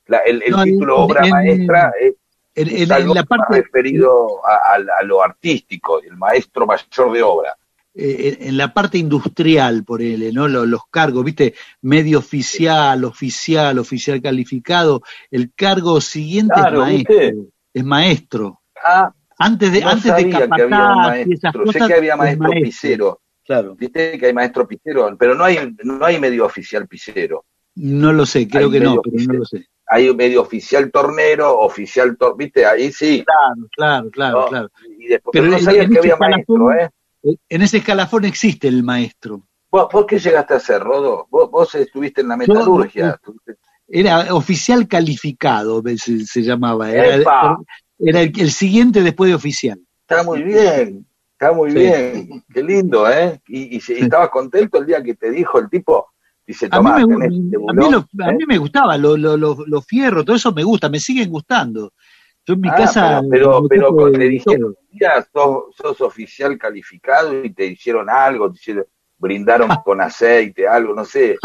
[0.07, 2.15] la- el, el No, en- título obra en- maestra es,
[2.55, 6.17] en, es en- en algo la más parte, referido a, a- a lo artístico, el
[6.17, 7.57] maestro mayor de obra.
[8.01, 10.47] Eh, en, la parte industrial, por él, ¿no?
[10.47, 11.55] Los, los cargos, ¿viste?
[11.83, 15.03] Medio oficial, oficial, oficial calificado.
[15.33, 17.17] El cargo siguiente Claro, es maestro.
[17.17, 17.37] ¿viste?
[17.75, 18.63] Es maestro.
[18.85, 21.73] Ah, Antes de, no antes de sabía que había un capataz y esas maestro, sé
[21.73, 21.89] cosas.
[21.89, 23.21] que había es maestro pisero.
[23.45, 23.75] Claro.
[23.75, 27.47] Viste que hay maestro pisero, pero no hay, no hay medio oficial pisero.
[27.75, 29.67] No lo sé, creo Hay que no, pero no lo sé.
[29.89, 33.25] Hay medio oficial tornero, oficial tor, viste, ahí sí.
[33.25, 34.71] Claro, claro, claro, No, claro.
[34.99, 36.91] Y después, Pero pero no sabía que había maestro, ¿eh?
[37.23, 39.43] En ese escalafón existe el maestro.
[39.71, 41.27] ¿Vos, vos qué llegaste a hacer, Rodo?
[41.31, 43.19] Vos, vos estuviste en la metalurgia.
[43.87, 46.91] Era oficial calificado, se, se llamaba.
[46.91, 47.15] Era,
[47.99, 49.81] el, el siguiente después de oficial.
[50.09, 51.79] Está muy bien, está muy Sí.
[51.79, 52.45] bien.
[52.53, 53.41] Qué lindo, ¿eh?
[53.49, 56.09] Y, y, estabas contento el día que te dijo el tipo,
[56.47, 58.37] dice, A mí, me, tenés este a, mí lo- a ¿eh?
[58.37, 61.93] mí me gustaba, los lo, lo, lo fierros, todo eso me gusta, me siguen gustando.
[62.49, 63.23] Yo en mi Ah, casa.
[63.31, 68.85] pero, pero, te dijeron, mira, sos, sos oficial calificado y te hicieron algo, te hicieron,
[69.19, 71.37] brindaron con aceite, algo, no sé,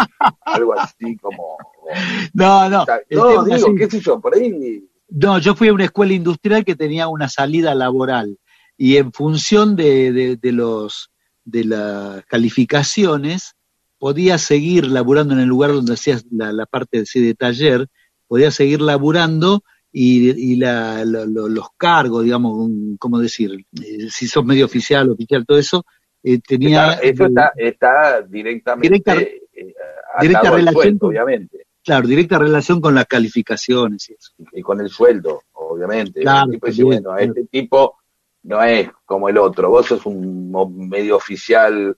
[0.46, 1.58] algo así como...
[2.34, 2.86] No, no.
[3.10, 3.76] no, digo, así.
[3.78, 7.28] qué sé yo, por ahí No, yo fui a una escuela industrial que tenía una
[7.28, 8.38] salida laboral
[8.78, 11.12] y en función de, de, de los
[11.44, 13.56] de las calificaciones
[13.98, 17.88] podía seguir laburando en el lugar donde hacías la, la parte de, de taller,
[18.28, 19.62] podía seguir laburando
[19.96, 22.68] y, y la, lo- lo- los cargos, digamos,
[23.00, 23.52] ¿cómo decir?
[23.82, 25.86] Eh, si sos medio oficial, oficial, todo eso,
[26.24, 26.94] eh, tenía...
[26.94, 29.74] Está- eso está, está directamente Directa- eh,
[30.20, 34.32] directa relación sueldo, con- obviamente, Claro, directa relación con las calificaciones y eso.
[34.54, 36.22] y con el sueldo, obviamente.
[36.22, 37.20] Claro, tipo dice, bueno, claro.
[37.20, 37.98] este tipo
[38.44, 40.50] no es como el otro, vos sos un
[40.90, 41.96] medio oficial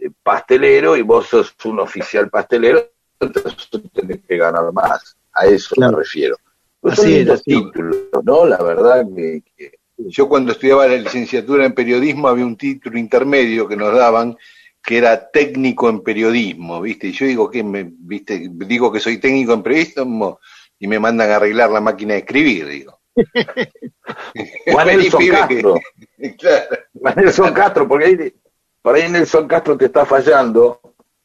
[0.00, 2.88] eh, pastelero y vos sos un oficial pastelero,
[3.20, 5.16] entonces tenés que ganar más.
[5.32, 5.92] A eso Claro.
[5.96, 6.36] me refiero.
[6.84, 8.44] Pues Así es, así títulos, ¿no?
[8.44, 13.66] La verdad que, que- Yo cuando estudiaba la licenciatura en periodismo había un título intermedio
[13.66, 14.36] que nos daban
[14.82, 17.06] que era técnico en periodismo, ¿viste?
[17.06, 18.50] Y yo digo que me, ¿viste?
[18.52, 20.40] Digo que soy técnico en periodismo
[20.78, 23.00] y me mandan a arreglar la máquina de escribir, digo.
[24.66, 25.74] Juan Nelson Castro.
[26.38, 26.76] Claro.
[27.00, 28.34] Juan Nelson Castro, porque ahí,
[28.82, 30.80] por ahí Nelson Castro te está fallando.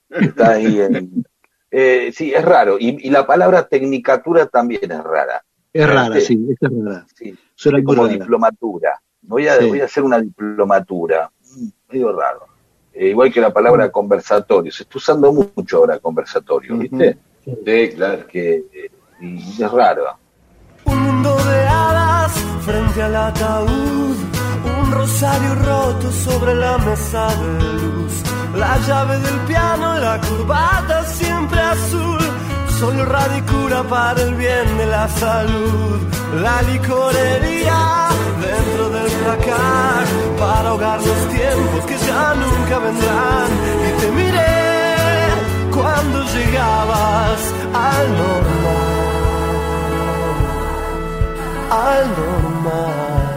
[0.10, 1.26] Está ahí en.
[1.72, 2.80] Eh, sí, es raro.
[2.80, 5.46] Y, y la palabra tecnicatura también es rara.
[5.74, 6.26] Es rara, Sí.
[6.26, 7.06] sí, esa es rara.
[7.16, 8.14] Sí, Suena como rara.
[8.14, 9.02] diplomatura.
[9.22, 9.68] Voy a, Sí.
[9.68, 11.30] voy a hacer una diplomatura.
[11.56, 12.46] Mm, Medio raro.
[12.94, 14.72] Eh, igual que la palabra conversatorio.
[14.72, 17.18] Se está usando mucho ahora conversatorio, ¿viste?
[17.46, 18.28] Sí, claro.
[18.28, 20.04] Que, eh, y es raro.
[20.86, 24.16] Un mundo de hadas frente al ataúd,
[24.82, 28.24] un rosario roto sobre la mesa de luz.
[28.56, 32.20] La llave del piano la corbata siempre azul.
[32.80, 36.00] Solo radicura para el bien de la salud.
[36.42, 38.08] La licorería
[38.40, 40.06] dentro del placar
[40.40, 43.50] para ahogar los tiempos que ya nunca vendrán.
[43.86, 44.60] Y te miré
[45.76, 47.40] cuando llegabas
[47.74, 48.90] al normal.
[51.70, 53.30] Al normal.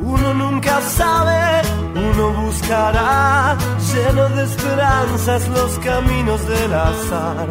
[0.00, 1.62] Uno nunca sabe,
[2.10, 3.56] uno buscará,
[3.92, 7.48] lleno de esperanzas los caminos del azar.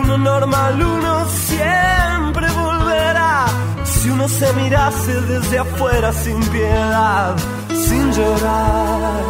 [0.00, 3.46] Uno normal, uno siempre volverá.
[3.84, 7.36] Si uno se mirase desde afuera sin piedad,
[7.86, 9.22] sin llorar,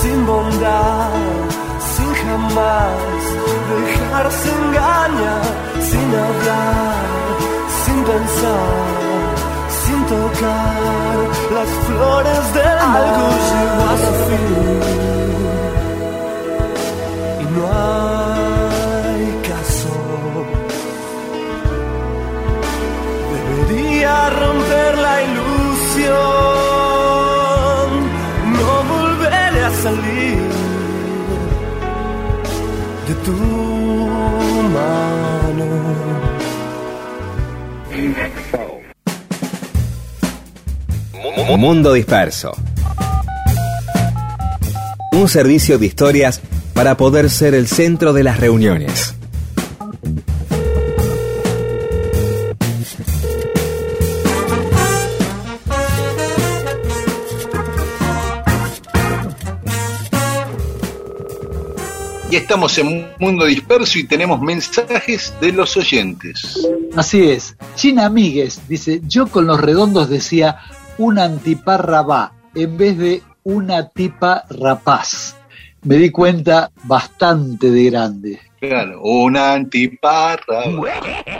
[0.00, 1.10] sin bondad,
[1.94, 3.24] sin jamás
[3.72, 5.44] dejarse engañar,
[5.88, 7.04] sin hablar,
[7.84, 9.03] sin pensar
[10.08, 11.16] tocar
[11.56, 14.54] las flores del algo llegó a su fin.
[17.40, 17.62] Y no
[18.34, 19.94] hay caso.
[23.34, 26.64] Debería romper la ilusión
[28.58, 30.50] no volveré a salir
[33.08, 33.73] de tu
[41.52, 42.52] Mundo Disperso.
[45.12, 46.40] Un servicio de historias
[46.72, 49.14] para poder ser el centro de las reuniones.
[62.30, 66.66] Y estamos en Mundo Disperso y tenemos mensajes de los oyentes.
[66.96, 67.54] Así es.
[67.76, 70.58] China Amigues dice, yo con los redondos decía
[70.98, 75.36] una antiparra va en vez de una tipa rapaz.
[75.82, 78.40] Me di cuenta bastante de grande.
[78.60, 80.64] Claro, una antiparra.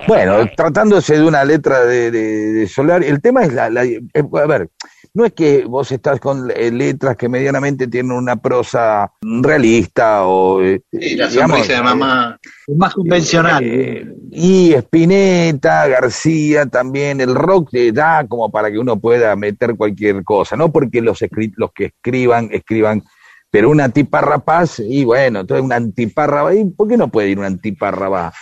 [0.06, 4.00] Bueno, tratándose de una letra de, de, de Solar, el tema es la, la- eh,
[4.14, 4.68] a ver,
[5.14, 10.60] no es que vos estás con eh, letras que medianamente tienen una prosa realista o
[10.62, 12.38] eh, Sí, la digamos, sonrisa de mamá.
[12.66, 13.62] Es más convencional.
[13.64, 19.76] eh, y Spinetta, García también, el rock te da como para que uno pueda meter
[19.76, 23.02] cualquier cosa, no porque los, escri- los que escriban, escriban,
[23.50, 27.38] pero una tipa rapaz, y bueno, entonces una antiparra, ¿y ¿por qué no puede ir
[27.38, 28.32] una antiparra va?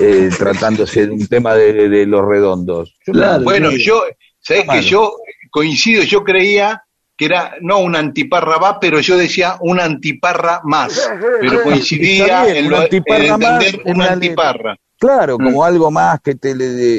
[0.00, 2.96] eh, tratándose de un tema de, de- de los redondos.
[3.06, 3.44] Yo Claro.
[3.44, 4.02] Bueno, yo,
[4.42, 4.80] ¿sabés Claro.
[4.80, 5.12] que yo
[5.50, 6.02] coincido?
[6.02, 6.82] Yo creía
[7.16, 11.10] que era no una antiparra va, pero yo decía una antiparra más.
[11.40, 14.76] Pero coincidía bien, en, lo, en antiparra más entender en una antiparra.
[14.98, 15.64] Claro, como Mm.
[15.64, 16.52] algo más que te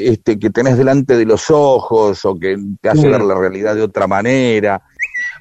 [0.10, 3.12] este que tenés delante de los ojos o que te hace Mm.
[3.12, 4.82] ver la realidad de otra manera.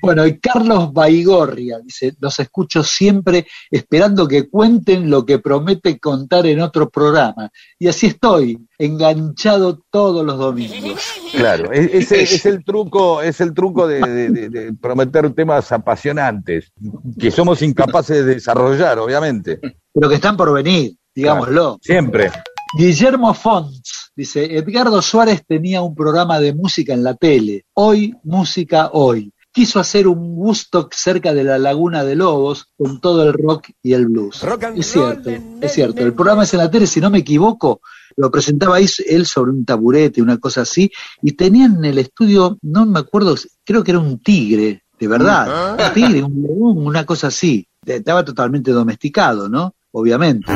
[0.02, 6.44] Bueno, y Carlos Baigorria dice, los escucho siempre esperando que cuenten lo que promete contar
[6.46, 7.50] en otro programa.
[7.78, 11.00] Y así estoy, enganchado todos los domingos.
[11.32, 15.70] Claro, e- ese es el truco, es el truco de, de- de- de prometer temas
[15.72, 16.72] apasionantes
[17.18, 19.60] que somos incapaces de desarrollar, obviamente.
[19.94, 21.78] Pero que están por venir, digámoslo.
[21.80, 22.30] Siempre.
[22.76, 28.90] Guillermo Fonts dice, Edgardo Suárez tenía un programa de música en la tele, hoy, música
[28.92, 29.31] hoy.
[29.52, 33.92] Quiso hacer un Woodstock cerca de la Laguna de Lobos con todo el rock y
[33.92, 34.40] el blues.
[34.80, 35.29] Es cierto,
[35.60, 36.00] es cierto.
[36.02, 37.83] El programa es en la tele, si no me equivoco,
[38.16, 40.90] lo presentaba ahí él sobre un taburete, una cosa así,
[41.22, 45.72] y tenían en el estudio, no me acuerdo, creo que era un tigre, de verdad,
[45.72, 47.66] un tigre, un león, una cosa así.
[47.85, 49.74] Estaba totalmente domesticado, ¿no?
[49.90, 50.50] Obviamente.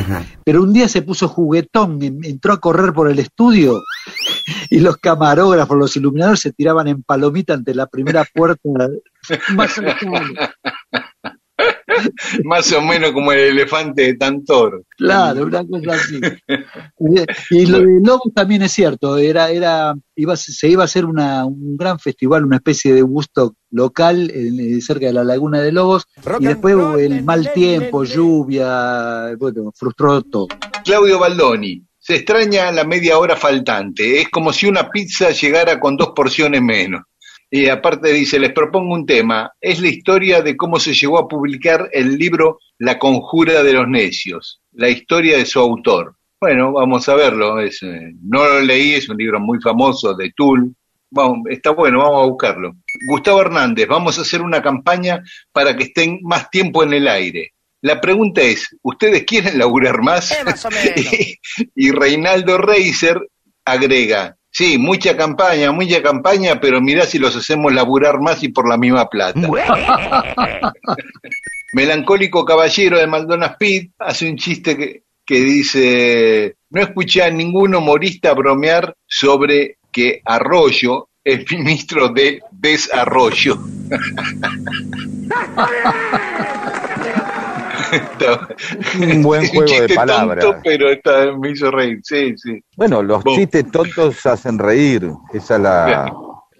[0.45, 3.75] Pero un día se puso juguetón, en- entró a correr por el estudio
[4.71, 8.61] y los camarógrafos, los iluminadores se tiraban en palomita ante la primera puerta
[9.55, 10.55] más cercana.
[12.45, 14.85] Más o menos como el elefante de Tantor.
[14.99, 16.21] Claro, una cosa así.
[17.51, 21.47] Y, lo de Lobos también es cierto, era, era, iba, se iba a hacer una,
[21.47, 25.73] un gran festival, una especie de gusto local en- eh, cerca de la Laguna de
[25.73, 26.07] Lobos,
[26.39, 30.49] y después el mal tiempo, lluvia, bueno, frustró todo.
[30.85, 31.86] Claudio Baldoni.
[32.07, 34.21] Se extraña la media hora faltante.
[34.21, 37.03] Es como si una pizza llegara con dos porciones menos.
[37.51, 39.51] Y aparte dice, les propongo un tema.
[39.61, 43.89] Es la historia de cómo se llegó a publicar el libro La conjura de los
[43.89, 44.61] necios.
[44.75, 46.15] La historia de su autor.
[46.41, 47.59] Bueno, vamos a verlo.
[47.59, 50.73] Es, eh, no lo leí, es un libro muy famoso de Tull.
[51.51, 52.77] Está bueno, vamos a buscarlo.
[53.11, 57.56] Gustavo Hernández, vamos a hacer una campaña para que estén más tiempo en el aire.
[57.87, 60.33] La pregunta es, ¿ustedes quieren laburar más?
[60.97, 61.39] y,
[61.77, 63.21] y Reinaldo Reiser
[63.65, 68.69] agrega, Sí, mucha campaña, mucha campaña, pero mirá si los hacemos laburar más y por
[68.69, 69.39] la misma plata.
[71.75, 77.75] Melancólico Caballero de Maldona Speed hace un chiste que, que dice, no escuché a ningún
[77.75, 83.59] humorista bromear sobre que Arroyo es ministro de Desarrollo.
[89.01, 90.45] Un buen juego de palabras.
[90.45, 92.61] tonto, pero esta- me hizo reír, sí, sí.
[92.77, 93.35] Bueno, los Vos.
[93.37, 96.13] chistes tontos hacen reír, esa es la,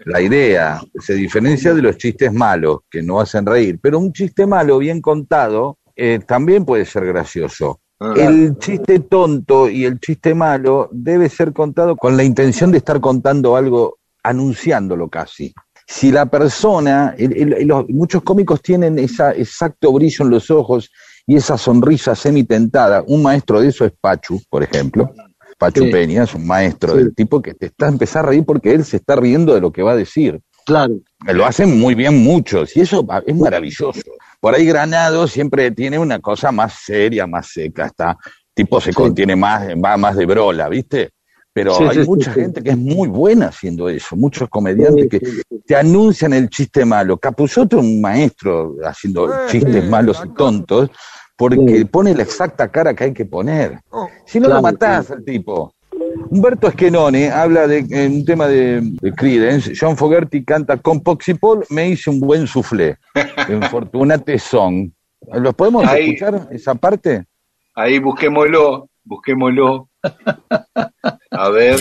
[0.05, 0.81] la idea.
[1.01, 3.79] Se diferencia de los chistes malos, que no hacen reír.
[3.83, 7.81] Pero un chiste malo, bien contado, eh, también puede ser gracioso.
[7.99, 8.13] Ah.
[8.17, 13.01] El chiste tonto y el chiste malo debe ser contado con la intención de estar
[13.01, 15.55] contando algo, anunciándolo casi.
[15.89, 20.51] Si la persona, el- el- el- los- muchos cómicos tienen ese exacto brillo en los
[20.51, 20.91] ojos
[21.27, 23.03] y esa sonrisa semitentada.
[23.07, 25.11] Un maestro de eso es Pachu, por ejemplo.
[25.59, 25.91] Pachu Sí.
[25.91, 26.99] Peña es un maestro Sí.
[26.99, 29.61] del tipo que te está a empezar a reír porque él se está riendo de
[29.61, 30.41] lo que va a decir.
[30.67, 30.95] Claro.
[31.27, 34.01] Lo hacen muy bien muchos y eso es maravilloso.
[34.41, 38.17] Por ahí Granado siempre tiene una cosa más seria, más seca, está
[38.55, 38.97] tipo se Sí.
[38.97, 41.11] contiene más, va más de brola, ¿viste?
[41.53, 45.21] Pero Sí, hay sí, mucha gente que es muy buena haciendo eso, muchos comediantes que
[45.67, 47.17] te anuncian el chiste malo.
[47.17, 50.91] Capuzotto es un maestro haciendo chistes malos y tontos
[51.37, 51.85] porque Sí.
[51.85, 53.81] pone la exacta cara que hay que poner.
[54.25, 55.73] Si no Claro, lo matás al tipo.
[56.31, 59.73] Humberto Esquenone habla de en un tema de, de Creedence.
[59.79, 62.97] John Fogerty canta con Poxy Paul, me hice un buen soufflé.
[63.49, 64.91] En Fortunate Song.
[65.33, 66.11] ¿Los podemos Ahí.
[66.11, 67.25] escuchar esa parte?
[67.75, 69.89] Ahí busquémoslo, busquémoslo.
[71.31, 71.79] A ver.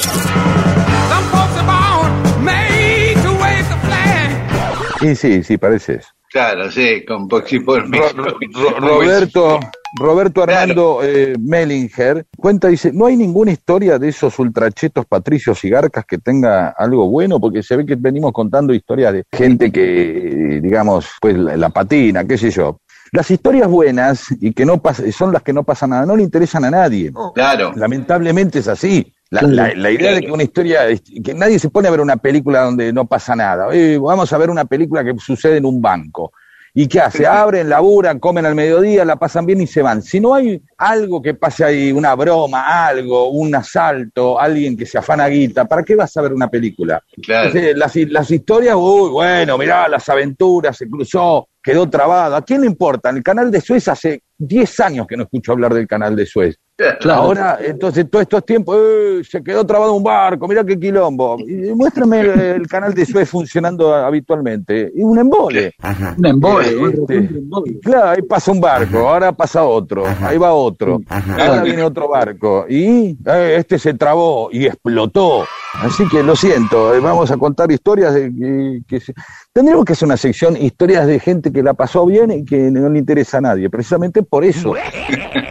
[5.00, 6.10] Sí, sí, sí, parece eso.
[6.36, 7.90] Claro, sí, con Poxy Paul.
[7.94, 9.58] Ro- Ro- Ro- Roberto,
[9.98, 15.70] Roberto Armando eh, Mellinger cuenta, dice, no hay ninguna historia de esos ultrachetos patricios y
[15.70, 20.58] garcas que tenga algo bueno, porque se ve que venimos contando historias de gente que,
[20.58, 22.80] eh, digamos, pues la, la patina, qué sé yo.
[23.14, 26.24] Las historias buenas y que no pas- son las que no pasan nada, no le
[26.24, 27.14] interesan a nadie.
[27.34, 29.14] Claro, Lamentablemente es así.
[29.36, 29.56] La, Claro.
[29.56, 30.82] la- la idea de que una historia,
[31.24, 33.68] que nadie se pone a ver una película donde no pasa nada.
[33.74, 36.32] Eh, vamos a ver una película que sucede en un banco.
[36.78, 37.26] ¿Y qué hace?
[37.26, 40.02] Abren, laburan, comen al mediodía, la pasan bien y se van.
[40.02, 44.98] Si no hay algo que pase ahí, una broma, algo, un asalto, alguien que se
[44.98, 47.02] afana guita, ¿para qué vas a ver una película?
[47.24, 47.48] claro.
[47.48, 52.36] Entonces, las, las historias, uy, bueno, mirá, las aventuras, se cruzó, quedó trabado.
[52.36, 53.10] ¿A quién le importa?
[53.10, 56.26] En el canal de Suez hace 10 años que no escucho hablar del canal de
[56.26, 56.58] Suez.
[56.78, 57.22] Claro.
[57.22, 61.38] Ahora, entonces, todos estos tiempos, eh, se quedó trabado un barco, mirá qué quilombo.
[61.40, 64.92] Y muéstrame el, el canal de Suez funcionando habitualmente.
[64.94, 65.74] Y un embole.
[66.18, 67.80] Un embole, Eh, un este, recontra embole.
[67.80, 72.66] Claro, ahí pasa un barco, ahora pasa otro, ahí va otro, ahora viene otro barco,
[72.68, 75.46] y eh, este se trabó y explotó.
[75.82, 79.14] Así que lo siento, eh, vamos a contar historias de que, que se-
[79.54, 82.90] tendremos que hacer una sección historias de gente que la pasó bien y que no
[82.90, 84.74] le interesa a nadie, precisamente por eso.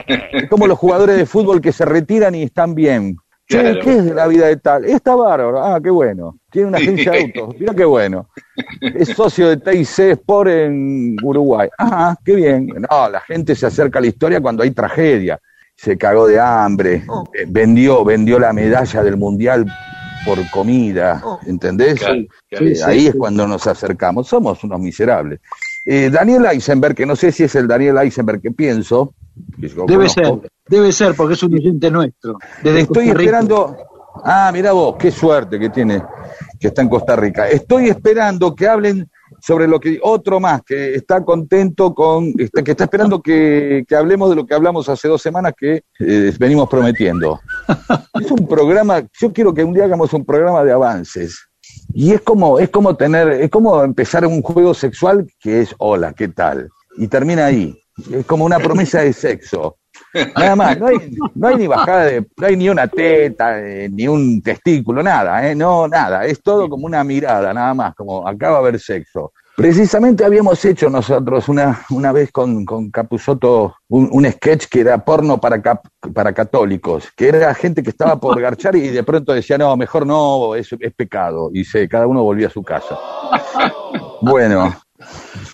[0.07, 3.17] Es como los jugadores de fútbol que se retiran y están bien.
[3.49, 3.81] Che, Claro.
[3.83, 4.85] ¿qué es de la vida de tal?
[4.85, 5.63] Está bárbaro.
[5.65, 6.37] Ah, qué bueno.
[6.51, 7.57] Tiene una agencia de autos.
[7.59, 8.29] Mira qué bueno.
[8.81, 11.69] Es socio de TIC Sport en Uruguay.
[11.79, 12.67] Ah, qué bien.
[12.91, 15.39] No, la gente se acerca a la historia cuando hay tragedia.
[15.77, 16.97] Se cagó de hambre.
[17.35, 19.65] eh, vendió, vendió la medalla del mundial
[20.25, 21.23] por comida.
[21.47, 22.01] ¿Entendés?
[22.01, 22.67] Claro, claro.
[22.67, 24.29] Eh, ahí es cuando nos acercamos.
[24.29, 25.41] Somos unos miserables.
[25.87, 29.15] Eh, Daniel Eisenberg, que no sé si es el Daniel Eisenberg que pienso.
[29.61, 30.07] que Debe conozco,
[30.41, 32.39] ser, debe ser, porque es un oyente nuestro.
[32.63, 33.77] Desde Estoy esperando.
[34.25, 36.01] Ah, mira vos, qué suerte que tiene
[36.61, 37.49] que está en Costa Rica.
[37.49, 39.11] Estoy esperando que hablen
[39.41, 43.97] sobre lo que otro más que está contento con está- que está esperando que, que
[43.97, 47.41] hablemos de lo que hablamos hace dos semanas que eh, venimos prometiendo.
[48.21, 49.03] Es un programa.
[49.21, 51.49] Yo quiero que un día hagamos un programa de avances.
[51.93, 56.13] Y es como es como tener es como empezar un juego sexual que es hola,
[56.13, 56.69] ¿qué tal?
[56.97, 57.77] Y termina ahí.
[58.13, 59.77] Es como una promesa de sexo.
[60.37, 60.97] Nada más, no hay,
[61.35, 65.49] no hay ni bajada de, no hay ni una teta, eh, ni un testículo, nada,
[65.49, 68.79] eh, no, nada, es todo como una mirada, nada más, como acá va a haber
[68.79, 69.33] sexo.
[69.57, 75.05] Precisamente habíamos hecho nosotros una, una vez con, con Capusotto un, un sketch que era
[75.05, 79.33] porno para, cap- para católicos, que era gente que estaba por garchar y de pronto
[79.33, 82.99] decía, no, mejor no, es, es pecado, y se, cada uno volvía a su casa.
[84.21, 84.75] Bueno,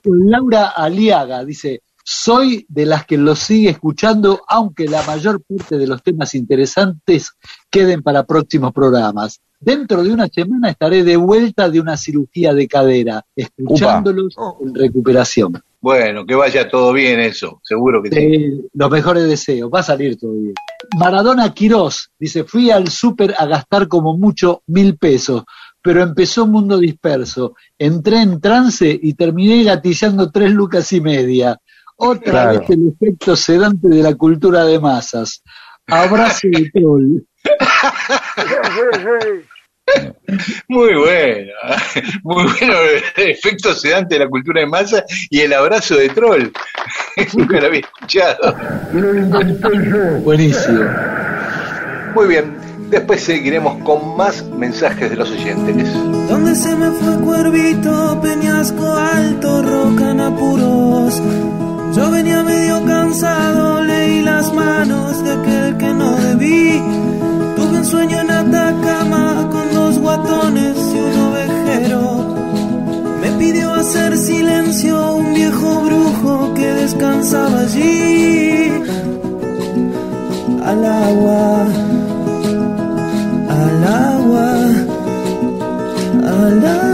[0.04, 1.82] Laura Aliaga dice,
[2.12, 7.36] soy de las que lo sigue escuchando, aunque la mayor parte de los temas interesantes
[7.70, 9.40] queden para próximos programas.
[9.60, 15.62] Dentro de una semana estaré de vuelta de una cirugía de cadera, escuchándolos en recuperación.
[15.80, 18.10] Bueno, que vaya todo bien eso, seguro que.
[18.10, 20.54] Sí, los mejores deseos, va a salir todo bien.
[20.98, 25.44] Maradona Quirós dice, fui al súper a gastar como mucho mil pesos,
[25.80, 27.54] pero empezó Mundo Disperso.
[27.78, 31.60] Entré en trance y terminé gatillando tres lucas y media.
[32.02, 32.60] Otra Claro.
[32.60, 35.42] vez el efecto sedante de la cultura de masas.
[35.86, 37.18] Abrazo de troll.
[40.68, 41.50] Muy bueno,
[42.22, 42.74] muy bueno
[43.16, 46.44] el efecto sedante de la cultura de masa y el abrazo de troll.
[47.36, 48.54] Nunca lo había escuchado.
[50.22, 50.84] Buenísimo.
[52.14, 52.56] Muy bien,
[52.90, 55.92] después seguiremos con más mensajes de los oyentes.
[56.28, 61.20] ¿Dónde se me fue Cuervito, Peñasco Alto, Roca en apuros?
[61.94, 66.80] Yo venía medio cansado, leí las manos de aquel que no debí.
[67.56, 72.36] Tuve un sueño en Atacama con dos guatones y un ovejero.
[73.22, 78.72] Me pidió hacer silencio un viejo brujo que descansaba allí.
[80.64, 81.66] Al agua,
[83.48, 84.90] al agua
[86.26, 86.89] al agua,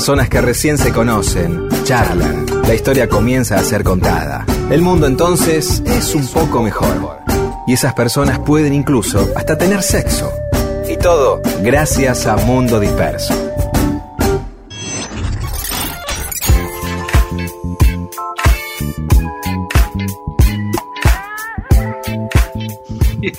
[0.00, 4.46] personas que recién se conocen, charlan, la historia comienza a ser contada.
[4.70, 7.20] El mundo entonces es un poco mejor.
[7.66, 10.32] Y esas personas pueden incluso hasta tener sexo.
[10.88, 13.49] Y todo gracias a Mundo Disperso.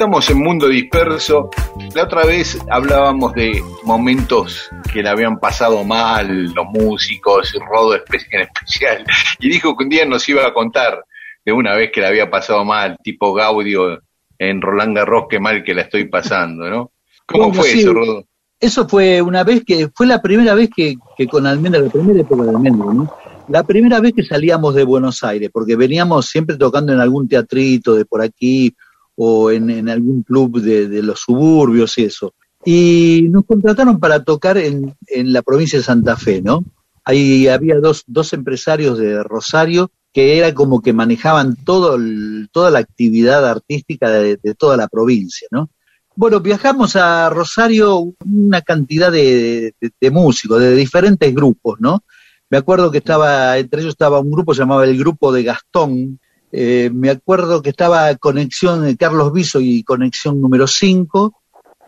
[0.02, 1.52] Estamos en Mundo Disperso.
[1.94, 7.94] La otra vez hablábamos de momentos que le habían pasado mal los músicos, Rodo
[8.32, 9.06] en especial,
[9.40, 11.06] y dijo que un día nos iba a contar
[11.46, 14.02] de una vez que le había pasado mal, tipo Gaudio
[14.40, 16.92] en Roland Garros, qué mal que la estoy pasando, ¿no?
[17.28, 17.82] ¿Cómo Bueno, fue sí.
[17.82, 18.26] eso, Rodo?
[18.60, 22.22] Eso fue una vez que, fue la primera vez que, que con Almendra, la primera
[22.22, 23.14] época de Almendra, ¿no?
[23.50, 27.94] La primera vez que salíamos de Buenos Aires, porque veníamos siempre tocando en algún teatrito
[27.94, 28.76] de por aquí
[29.24, 32.34] o en, en algún club de, de los suburbios y eso.
[32.66, 36.64] Y nos contrataron para tocar en, en la provincia de Santa Fe, ¿no?
[37.04, 42.70] Ahí había dos, dos empresarios de Rosario que era como que manejaban todo el- toda
[42.72, 45.70] la actividad artística de, de toda la provincia, ¿no?
[46.16, 52.04] Bueno, viajamos a Rosario una cantidad de, de- de músicos, de diferentes grupos, ¿no?
[52.50, 56.20] Me acuerdo que estaba, entre ellos estaba un grupo llamado el Grupo de Gastón,
[56.52, 61.34] eh, me acuerdo que estaba Conexión de Carlos Viso y Conexión número 5,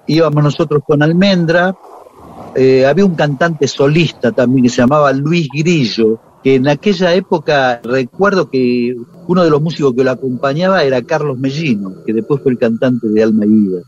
[0.07, 1.75] íbamos nosotros con Almendra,
[2.55, 7.81] eh, había un cantante solista también que se llamaba Luis Grillo, que en aquella época
[7.83, 8.95] recuerdo que
[9.27, 13.07] uno de los músicos que lo acompañaba era Carlos Mellino, que después fue el cantante
[13.07, 13.81] de Alma y Vida.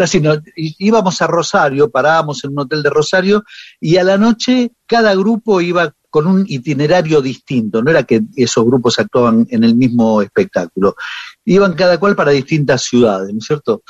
[0.00, 0.34] Así, ¿no?
[0.56, 3.44] Í- íbamos a Rosario, parábamos en un hotel de Rosario
[3.80, 8.64] y a la noche cada grupo iba con un itinerario distinto, no era que esos
[8.66, 10.94] grupos actuaban en el mismo espectáculo,
[11.46, 13.82] iban cada cual para distintas ciudades, ¿no es cierto?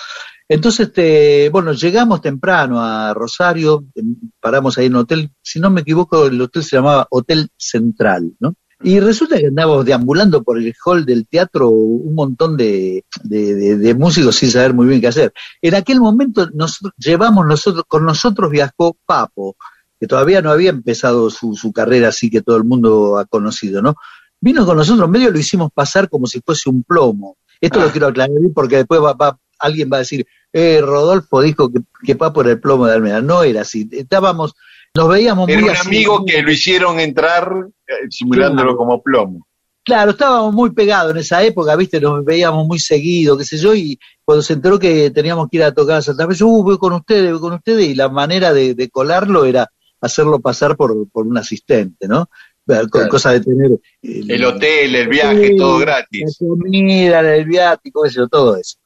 [0.48, 5.70] Entonces, este, bueno, llegamos temprano a Rosario, em, paramos ahí en un hotel, si no
[5.70, 8.54] me equivoco, el hotel se llamaba Hotel Central, ¿no?
[8.84, 13.76] Y resulta que andábamos deambulando por el hall del teatro un montón de, de- de-
[13.76, 15.32] de músicos sin saber muy bien qué hacer.
[15.60, 19.56] En aquel momento nosotros llevamos nosotros, con nosotros viajó Papo,
[20.00, 23.80] que todavía no había empezado su, su carrera así que todo el mundo ha conocido,
[23.82, 23.94] ¿no?
[24.40, 27.36] Vino con nosotros, medio lo hicimos pasar como si fuese un plomo.
[27.60, 27.84] Esto Ah.
[27.84, 31.80] lo quiero aclarar porque después va, va- alguien va a decir, eh, Rodolfo dijo que,
[32.04, 33.22] que va por el plomo de Almeda.
[33.22, 33.88] No era así.
[33.92, 34.54] Estábamos,
[34.94, 37.50] nos veíamos Era muy un así, amigo que lo hicieron entrar
[37.86, 38.76] eh, simulándolo Claro.
[38.76, 39.46] como plomo.
[39.84, 43.74] Claro, estábamos muy pegados en esa época, viste, nos veíamos muy seguido, qué sé yo,
[43.74, 46.62] y cuando se enteró que teníamos que ir a tocar a Santa Fe, yo, uh,
[46.62, 49.68] voy con ustedes, voy con ustedes, y la manera de, de colarlo era
[50.00, 52.28] hacerlo pasar por, por un asistente, ¿no?
[52.64, 52.88] Claro.
[53.10, 53.72] Cosa de tener
[54.02, 56.36] el, El hotel, el viaje, todo gratis.
[56.38, 58.78] la comida, el viático, yo, todo eso.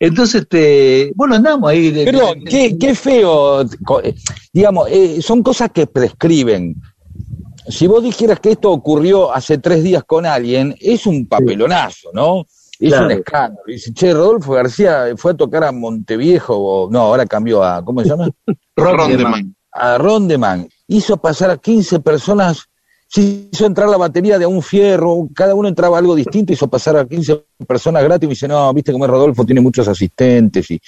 [0.00, 1.90] Entonces, este, bueno, andamos ahí.
[1.90, 4.14] de- Perdón, de- qué, qué feo, eh,
[4.52, 6.76] digamos, eh, son cosas que prescriben.
[7.68, 12.46] Si vos dijeras que esto ocurrió hace tres días con alguien, es un papelonazo, ¿no?
[12.80, 13.06] Es Claro.
[13.06, 13.62] un escándalo.
[13.66, 18.02] Dice, che, Rodolfo García fue a tocar a Monteviejo, o no, ahora cambió a, ¿cómo
[18.02, 18.30] se llama?
[18.76, 19.54] Rondeman.
[19.72, 20.68] a Rondeman.
[20.86, 22.66] Hizo pasar a 15 personas,
[23.10, 26.98] se hizo entrar la batería de un fierro, cada uno entraba algo distinto, hizo pasar
[26.98, 28.24] a 15 personas gratis.
[28.24, 30.78] Y me dice, no, viste cómo es Rodolfo, tiene muchos asistentes y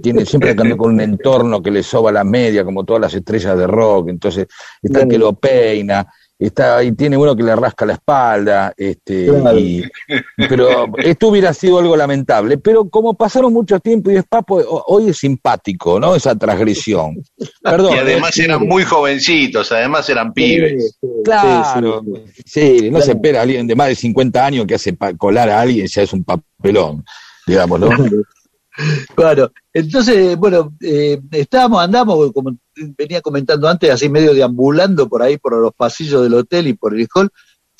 [0.00, 3.58] tiene siempre cambió con un entorno que le soba la media, como todas las estrellas
[3.58, 4.10] de rock.
[4.10, 4.46] Entonces,
[4.80, 6.06] está el que lo peina.
[6.38, 9.58] Está, y tiene uno que le rasca la espalda, este, Claro.
[9.58, 9.82] y-
[10.36, 10.68] pero
[10.98, 12.58] esto hubiera sido algo lamentable.
[12.58, 16.14] Pero como pasaron mucho tiempo y es papo, ho- hoy es simpático, ¿no?
[16.14, 17.16] Esa transgresión.
[17.62, 17.94] Perdón.
[17.96, 20.98] y además eh, eran muy jovencitos, además eran pibes.
[21.00, 22.78] Sí, sí, Claro, sí, sí.
[22.80, 25.48] sí, no se espera a alguien de más de 50 años que hace pa- colar
[25.48, 27.02] a alguien, ya es un papelón,
[27.46, 27.88] digamos, ¿no?
[29.14, 29.52] Claro.
[29.72, 32.56] Entonces, bueno, eh, estábamos, andamos, como
[32.96, 36.94] venía comentando antes, así medio deambulando por ahí, por los pasillos del hotel y por
[36.94, 37.30] el hall.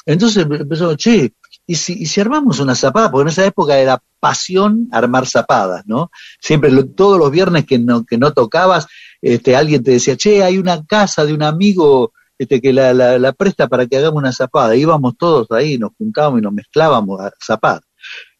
[0.06, 1.32] Entonces empezamos, che,
[1.66, 3.10] ¿y si, y si armamos una zapada?
[3.10, 6.10] Porque en esa época era pasión armar zapadas, ¿no?
[6.40, 8.86] Siempre, todos los viernes que no, que no tocabas,
[9.20, 13.18] este, alguien te decía, che, hay una casa de un amigo este, que la, la,
[13.18, 14.76] la presta para que hagamos una zapada.
[14.76, 17.82] Íbamos todos ahí, nos juntábamos y nos mezclábamos a zapadas.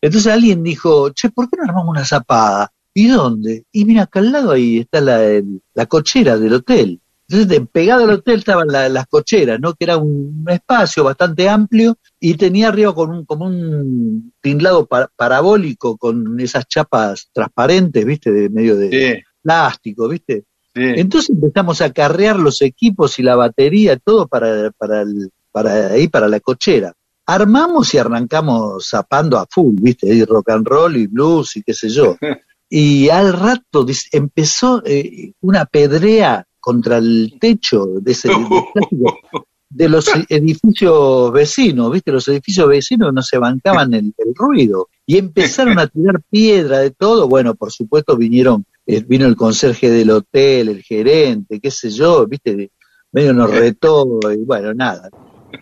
[0.01, 2.71] Entonces alguien dijo, che, ¿por qué no armamos una zapada?
[2.95, 3.65] ¿Y dónde?
[3.73, 7.01] Y mira, acá al lado ahí está la, el- la cochera del hotel.
[7.29, 9.75] Entonces, de- pegado al hotel estaban la- las cocheras, ¿no?
[9.75, 15.11] Que era un espacio bastante amplio y tenía arriba con un, como un tinglado pa-
[15.17, 18.31] parabólico con esas chapas transparentes, ¿viste?
[18.31, 20.45] De medio de Sí, plástico, ¿viste?
[20.75, 20.83] sí.
[20.97, 26.07] Entonces empezamos a carrear los equipos y la batería, todo para, para, el- para ahí,
[26.09, 26.93] para la cochera.
[27.27, 30.15] Armamos y arrancamos zapando a full, ¿viste?
[30.15, 32.17] Y rock and roll y blues y qué sé yo.
[32.69, 38.35] Y al rato empezó eh, una pedrea contra el techo de, ese, de,
[38.73, 42.13] plástico de los edificios vecinos, ¿viste?
[42.13, 46.91] Los edificios vecinos no se bancaban el, el ruido y empezaron a tirar piedra de
[46.93, 47.29] todo.
[47.29, 52.27] Bueno, por supuesto vinieron, eh, vino el conserje del hotel, el gerente, qué sé yo,
[52.27, 52.71] ¿viste?
[53.13, 55.11] Medio nos retó y bueno, nada.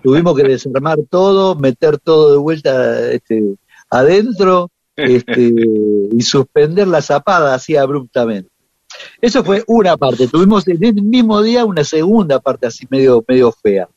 [0.03, 3.57] Tuvimos que desarmar todo, meter todo de vuelta este,
[3.90, 5.53] adentro este,
[6.12, 8.51] y suspender la zapada así abruptamente.
[9.20, 10.28] Eso fue una parte.
[10.28, 13.88] Tuvimos en el mismo día una segunda parte así medio, medio fea.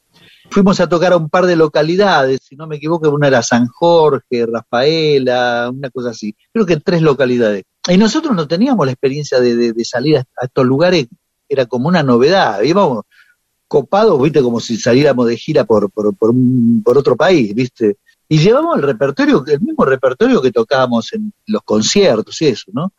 [0.49, 3.67] Fuimos a tocar a un par de localidades, si no me equivoco, una era San
[3.67, 6.33] Jorge, Rafaela, una cosa así.
[6.53, 7.63] Creo que tres localidades.
[7.89, 11.07] Y nosotros no teníamos la experiencia de, de- salir a, a estos lugares,
[11.49, 12.61] era como una novedad.
[12.61, 13.03] Íbamos
[13.67, 17.97] copados, viste, como si saliéramos de gira por, por, por, un- por otro país, viste.
[18.29, 22.93] Y llevamos el repertorio, el mismo repertorio que tocábamos en los conciertos y eso, ¿no?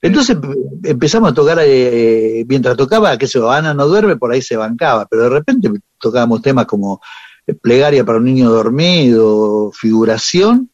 [0.00, 4.42] Entonces empe- empezamos a tocar, eh, mientras tocaba, que eso, Ana no duerme, por ahí
[4.42, 5.70] se bancaba, pero de repente
[6.00, 7.00] tocábamos temas como
[7.46, 10.70] eh, Plegaria para un niño dormido, Figuración,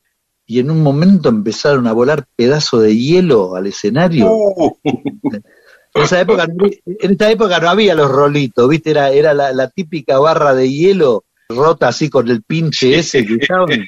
[0.46, 4.30] y en un momento empezaron a volar pedazos de hielo al escenario.
[5.98, 8.90] En esa época, no había- en esta época no había los rolitos, ¿viste?
[8.90, 13.34] Era, era la, la típica barra de hielo rota así con el pinche ese que
[13.36, 13.86] usaban.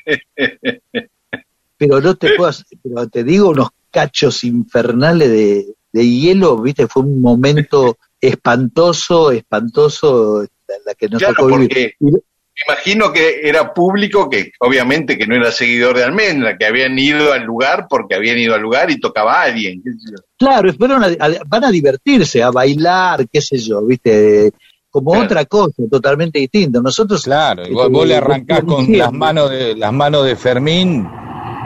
[1.77, 6.87] Pero no te puedo, hacer- pero te digo unos cachos infernales de, de hielo, ¿viste?
[6.87, 10.47] Fue un momento espantoso, espantoso
[10.87, 11.95] la, que nos claro, tocó vivir.
[11.99, 12.21] porque
[12.67, 17.33] imagino que era público que obviamente que no era seguidor de Almendra, que habían ido
[17.33, 19.83] al lugar porque habían ido al lugar y tocaba a alguien.
[19.83, 20.17] qué sé yo.
[20.39, 24.53] Claro, fueron a- a- van a divertirse, a bailar, qué sé yo, ¿viste?
[24.91, 25.27] Como Claro.
[25.27, 26.81] otra cosa, totalmente distinta.
[26.83, 31.09] Nosotros Claro, Este, vos le arrancás con las manos de las manos de Fermín.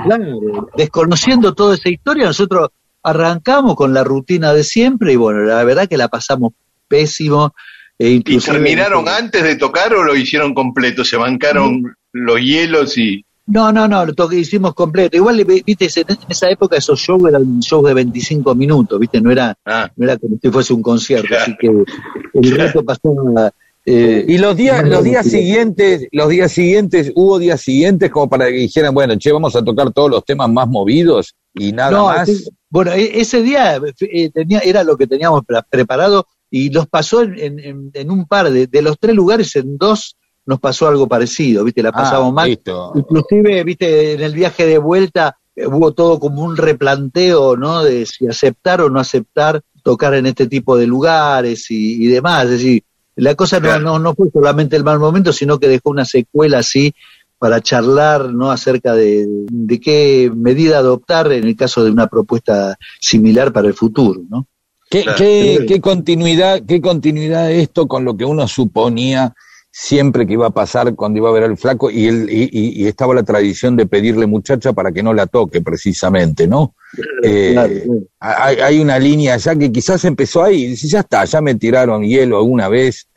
[0.05, 2.68] Claro, desconociendo toda esa historia, nosotros
[3.03, 6.53] arrancamos con la rutina de siempre y bueno, la verdad que la pasamos
[6.89, 7.55] pésimo.
[7.99, 11.05] E ¿Y terminaron antes de tocar o lo hicieron completo?
[11.05, 13.24] ¿Se bancaron los hielos y...?
[13.47, 15.16] No, no, no, lo hicimos completo.
[15.18, 19.30] Igual, vi- viste, en esa época esos shows eran shows de 25 minutos, viste, no
[19.30, 19.90] era, Ah.
[19.97, 21.42] no era como si fuese un concierto, Claro.
[21.42, 23.53] así que el resto pasaba...
[23.84, 28.47] eh, Y los días, los días siguientes, los días siguientes, hubo días siguientes como para
[28.47, 32.07] que dijeran, bueno, che, vamos a tocar todos los temas más movidos y nada No,
[32.07, 32.51] más.
[32.70, 36.26] bueno, e- ese día eh, tenía, era lo que teníamos pre- preparado
[36.57, 40.16] y nos pasó en, en- en- un par de, de los tres lugares, en dos
[40.46, 41.82] nos pasó algo parecido, ¿viste?
[41.82, 42.48] La Ah, pasamos mal.
[42.48, 42.92] listo.
[42.94, 44.12] Inclusive, ¿viste?
[44.12, 47.82] En el viaje de vuelta eh, hubo todo como un replanteo, ¿no?
[47.82, 52.44] De si aceptar o no aceptar tocar en este tipo de lugares y, y demás.
[52.44, 52.82] Es decir,
[53.16, 56.59] la cosa no, no, no fue solamente el mal momento, sino que dejó una secuela
[56.59, 56.94] así
[57.38, 62.76] para charlar no acerca de, de qué medida adoptar en el caso de una propuesta
[63.00, 64.46] similar para el futuro, ¿no?
[64.95, 65.18] ¿Qué, Claro.
[65.18, 69.34] qué- qué continuidad, qué continuidad esto con lo que uno suponía
[69.72, 72.82] siempre que iba a pasar cuando iba a ver al flaco y, él, y, y-
[72.84, 76.76] y estaba la tradición de pedirle muchacha para que no la toque precisamente, ¿no?
[77.24, 77.72] Eh, Claro,
[78.20, 78.40] claro.
[78.45, 81.57] hay, hay una línea ya que quizás empezó ahí, y dice, ya está, ya me
[81.57, 83.09] tiraron hielo alguna vez.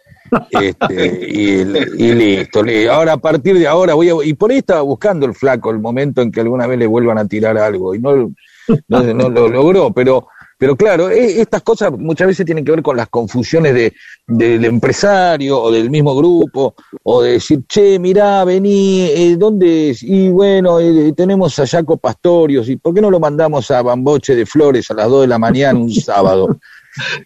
[0.50, 1.62] este, y,
[2.04, 2.64] y listo.
[2.64, 5.70] li- Ahora, a partir de ahora, voy a, y por ahí estaba buscando el flaco
[5.70, 8.34] el momento en que alguna vez le vuelvan a tirar algo, y no,
[8.88, 12.82] no, no lo logró, pero, pero claro, e- estas cosas muchas veces tienen que ver
[12.82, 13.94] con las confusiones de,
[14.28, 20.04] del empresario o del mismo grupo, o de decir, che, mirá, vení, eh, ¿dónde es?
[20.04, 24.36] Y bueno, eh, tenemos a Jaco Pastorios, ¿y por qué no lo mandamos a Bamboche
[24.36, 26.60] de Flores a las 2 de la mañana un sábado?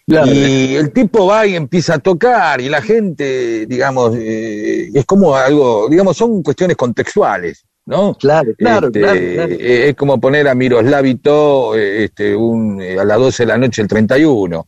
[0.06, 0.30] Claro.
[0.30, 5.34] Y el tipo va y empieza a tocar y la gente, digamos, eh, es como
[5.34, 8.14] algo, digamos, son cuestiones contextuales, ¿no?
[8.14, 9.52] Claro, claro, Este, claro, claro.
[9.52, 13.58] eh, Es como poner a Miroslavito eh, este, un, eh, a las 12 de la
[13.58, 14.66] noche el 31,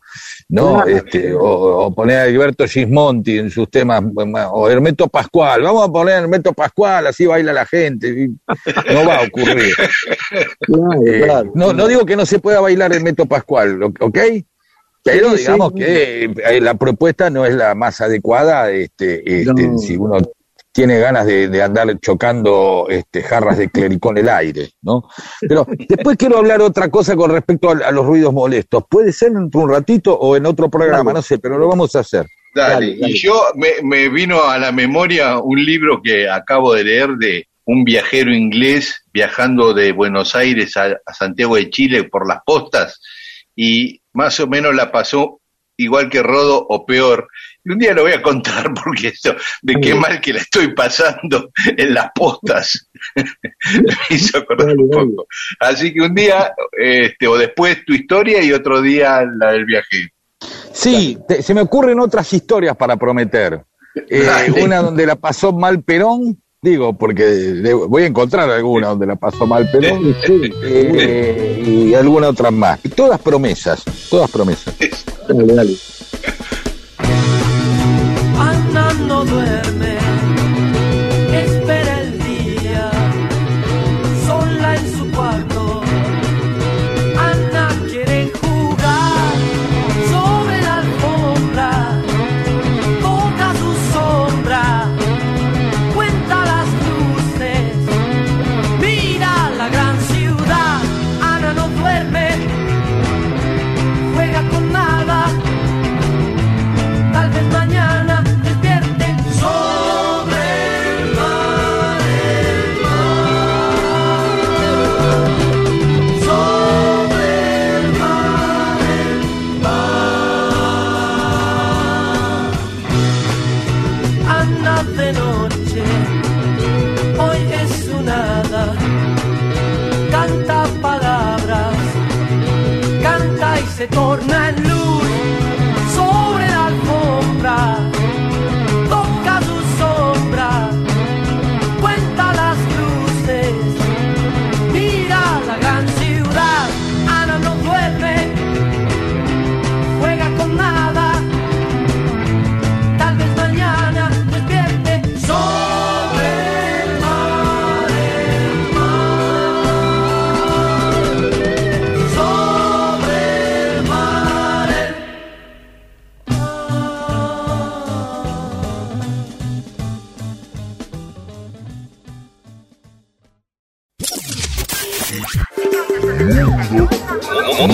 [0.48, 0.72] ¿no?
[0.82, 0.88] Claro.
[0.88, 1.40] Este, o,
[1.86, 4.02] o poner a Alberto Gismonti en sus temas,
[4.52, 8.28] o Hermeto Pascual, vamos a poner a Hermeto Pascual, así baila la gente,
[8.92, 9.74] no va a ocurrir.
[10.60, 14.18] Claro, Eh, no, no digo que no se pueda bailar el Meto Pascual, ¿ok?
[15.02, 19.78] Pero digamos que la propuesta no es la más adecuada, este, este, No.
[19.78, 20.16] si uno
[20.74, 25.08] tiene ganas de, de andar chocando este, jarras de clericón en el aire, ¿no?
[25.40, 28.82] Pero después quiero hablar otra cosa con respecto a, a los ruidos molestos.
[28.90, 31.14] Puede ser dentro de un ratito o en otro programa, Dale.
[31.14, 32.26] no sé, pero lo vamos a hacer.
[32.52, 33.12] Dale, Dale, dale.
[33.12, 37.46] y yo me, me vino a la memoria un libro que acabo de leer de
[37.66, 43.00] un viajero inglés viajando de Buenos Aires a, a Santiago de Chile por las postas
[43.54, 45.40] y más o menos la pasó
[45.76, 47.28] igual que Rodo o peor.
[47.64, 50.74] Y un día lo voy a contar porque esto, de qué mal que la estoy
[50.74, 55.26] pasando en las postas, me hizo acordar un poco.
[55.60, 60.10] Así que un día, este, o después tu historia y otro día la del viaje.
[60.72, 63.64] Sí, te- se me ocurren otras historias para prometer.
[64.08, 69.16] Eh, una donde la pasó mal Perón, digo, porque voy a encontrar alguna donde la
[69.16, 70.16] pasó mal Perón,
[70.64, 72.80] eh, y alguna otra más.
[72.96, 74.74] Todas promesas, todas promesas.
[75.28, 75.76] Dale, dale.
[78.38, 79.98] Ana no duerme,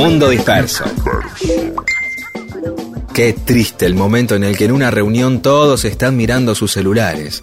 [0.00, 0.84] Mundo disperso.
[3.12, 7.42] Qué triste el momento en el que en una reunión todos están mirando sus celulares.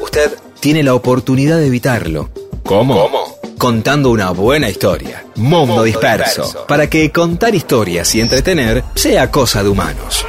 [0.00, 0.30] Usted
[0.60, 2.30] tiene la oportunidad de evitarlo.
[2.62, 3.10] ¿Cómo?
[3.58, 5.24] Contando una buena historia.
[5.34, 6.66] Mundo disperso.
[6.68, 10.24] Para que contar historias y entretener sea cosa de humanos.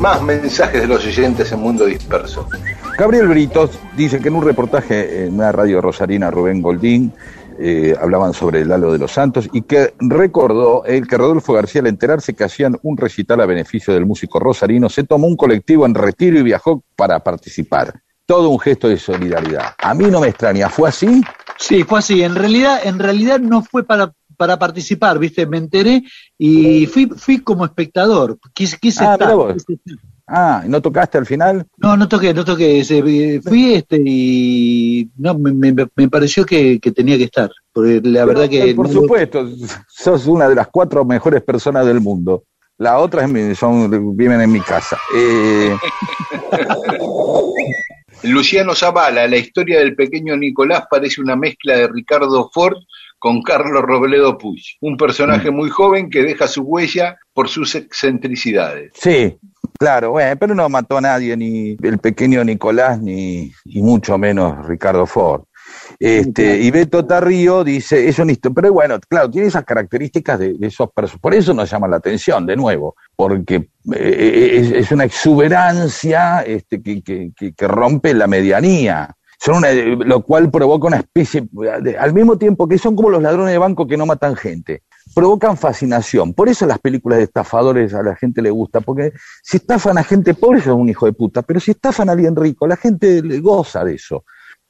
[0.00, 2.48] Más mensajes de los oyentes en Mundo Disperso.
[2.98, 7.12] Gabriel Britos dice que en un reportaje en una radio rosarina, Rubén Goldín,
[7.60, 11.80] eh, hablaban sobre el halo de los santos y que recordó el que Rodolfo García
[11.80, 15.86] al enterarse que hacían un recital a beneficio del músico rosarino, se tomó un colectivo
[15.86, 18.00] en retiro y viajó para participar.
[18.26, 19.74] Todo un gesto de solidaridad.
[19.80, 21.22] A mí no me extraña, ¿fue así?
[21.56, 22.22] Sí, fue así.
[22.24, 25.46] En realidad, en realidad no fue para, para participar, ¿viste?
[25.46, 26.02] Me enteré
[26.36, 28.38] y fui, fui como espectador.
[28.52, 29.34] Quise, quise Ah, estar.
[30.28, 31.66] Ah, ¿y no tocaste al final?
[31.78, 32.80] No, no toqué, no toqué.
[32.80, 37.50] Eh, Fui este y no me, me, me pareció que, que tenía que estar.
[37.72, 38.70] Porque la verdad que.
[38.70, 39.48] eh, Por no- supuesto,
[39.88, 42.44] sos una de las cuatro mejores personas del mundo.
[42.76, 44.98] Las otras es mi- son, viven en mi casa.
[45.14, 45.74] Eh,
[48.24, 52.76] Luciano Zavala, la historia del pequeño Nicolás parece una mezcla de Ricardo Ford
[53.20, 58.92] con Carlos Robledo Puig, un personaje muy joven que deja su huella por sus excentricidades.
[58.94, 59.36] sí,
[59.78, 64.66] claro, bueno, pero no mató a nadie, ni el pequeño Nicolás, ni y mucho menos
[64.66, 65.42] Ricardo Ford.
[65.98, 70.66] Este, y Beto Tarrío dice, es historia, pero bueno, claro, tiene esas características de, de
[70.66, 75.04] esos personajes, por eso nos llama la atención, de nuevo, porque eh, es, es una
[75.04, 79.14] exuberancia este, que, que- que- que rompe la medianía.
[79.40, 81.46] Son una- lo cual provoca una especie,
[81.82, 84.82] de- al mismo tiempo que son como los ladrones de banco que no matan gente,
[85.18, 86.32] provocan fascinación.
[86.32, 89.12] Por eso las películas de estafadores a la gente le gusta, porque
[89.42, 92.36] si estafan a gente pobre, es un hijo de puta, pero si estafan a alguien
[92.36, 94.24] rico, la gente le goza de eso.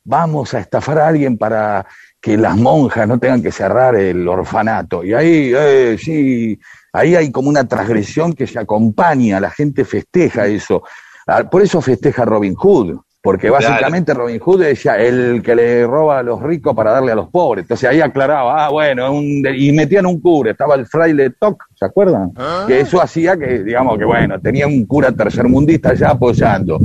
[0.05, 1.87] Vamos a estafar a alguien para
[2.19, 5.05] que las monjas no tengan que cerrar el orfanato.
[5.05, 6.59] Y ahí, eh, sí,
[6.95, 10.83] ahí hay como una transgresión que se acompaña, la gente festeja eso.
[11.27, 13.65] Ah, Por eso festeja Robin Hood, porque Claro.
[13.67, 17.29] básicamente Robin Hood decía el que le roba a los ricos para darle a los
[17.29, 17.65] pobres.
[17.65, 21.85] Entonces ahí aclaraba, ah, bueno, un- y metían un cura, estaba el fraile Toc, ¿se
[21.85, 22.33] acuerdan?
[22.67, 26.79] Que eso hacía que, digamos que, bueno, tenía un cura tercermundista ya apoyando,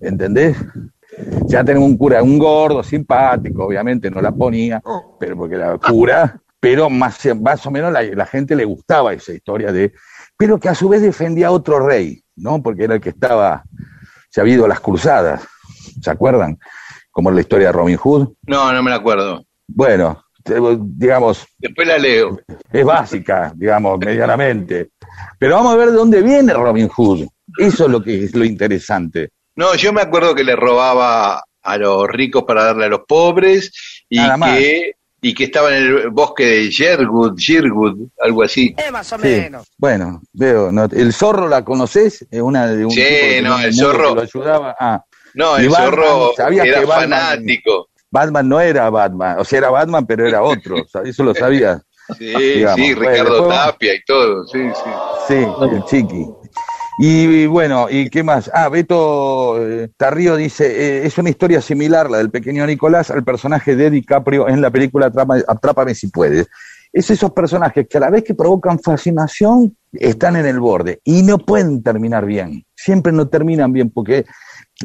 [0.00, 0.56] ¿entendés?
[1.46, 4.80] Ya tenemos un cura, un gordo, simpático, obviamente no la ponía,
[5.18, 9.32] pero porque era cura, pero más, más o menos la, la gente le gustaba esa
[9.32, 9.92] historia de,
[10.38, 12.62] pero que a su vez defendía a otro rey, ¿no?
[12.62, 13.62] Porque era el que estaba,
[14.30, 15.42] se había ido a las cruzadas,
[16.00, 16.58] ¿se acuerdan?
[17.10, 18.28] Como en la historia de Robin Hood.
[18.46, 19.44] No, no me la acuerdo.
[19.68, 20.24] Bueno,
[20.80, 22.40] digamos, Después la leo.
[22.72, 24.90] es básica, digamos, medianamente.
[25.38, 27.26] Pero vamos a ver de dónde viene Robin Hood.
[27.58, 29.30] Eso es lo que es lo interesante.
[29.56, 34.04] No, yo me acuerdo que le robaba a los ricos para darle a los pobres
[34.08, 34.58] y Nada más.
[34.58, 34.92] que
[35.24, 38.74] y que estaba en el bosque de Sherwood, Sherwood, algo así.
[39.22, 43.42] Sí, Bueno, veo, no, el zorro la conoces, es una de un Sí, tipo que
[43.42, 44.08] no, el zorro.
[44.08, 44.76] que lo ayudaba.
[44.80, 45.04] Ah,
[45.34, 47.88] No, Y el Batman, zorro ¿sabías era que Batman- fanático.
[48.10, 51.80] Batman no era Batman, o sea, era Batman, pero era otro, eso lo sabías.
[52.18, 54.90] Sí, Digamos, sí, Ricardo después- Tapia y todo, sí, sí.
[55.28, 56.26] Sí, el chiqui.
[56.98, 58.50] Y bueno, ¿y qué más?
[58.52, 63.24] Ah, Beto eh, Tarrío dice, eh, es una historia similar, la del pequeño Nicolás, al
[63.24, 66.48] personaje de DiCaprio en la película Atrapa- Atrápame si puedes.
[66.92, 71.22] Es esos personajes que a la vez que provocan fascinación, están en el borde y
[71.22, 72.64] no pueden terminar bien.
[72.74, 74.26] Siempre no terminan bien porque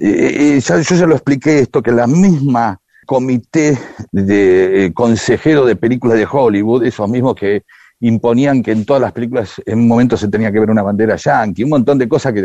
[0.01, 3.77] eh, eh, ya- yo ya lo expliqué esto, que la misma comité
[4.11, 7.63] de eh, consejero de películas de Hollywood, esos mismos que
[7.99, 11.15] imponían que en todas las películas en un momento se tenía que ver una bandera
[11.15, 12.43] yankee, un montón de cosas que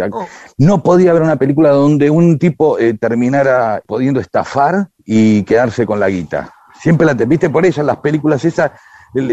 [0.56, 6.00] no podía haber una película donde un tipo eh, terminara pudiendo estafar y quedarse con
[6.00, 6.50] la guita.
[6.80, 8.70] Siempre la te viste por en las películas esas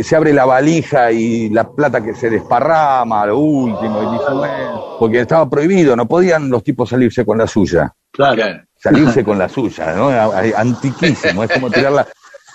[0.04, 4.98] se abre la valija y la plata que se desparrama, lo último, y dice, bueno,
[5.00, 8.62] porque estaba prohibido, no podían los tipos salirse con la suya Claro.
[8.76, 10.10] salirse con la suya, ¿no?
[10.10, 12.08] Antiquísimo, es como tirar la,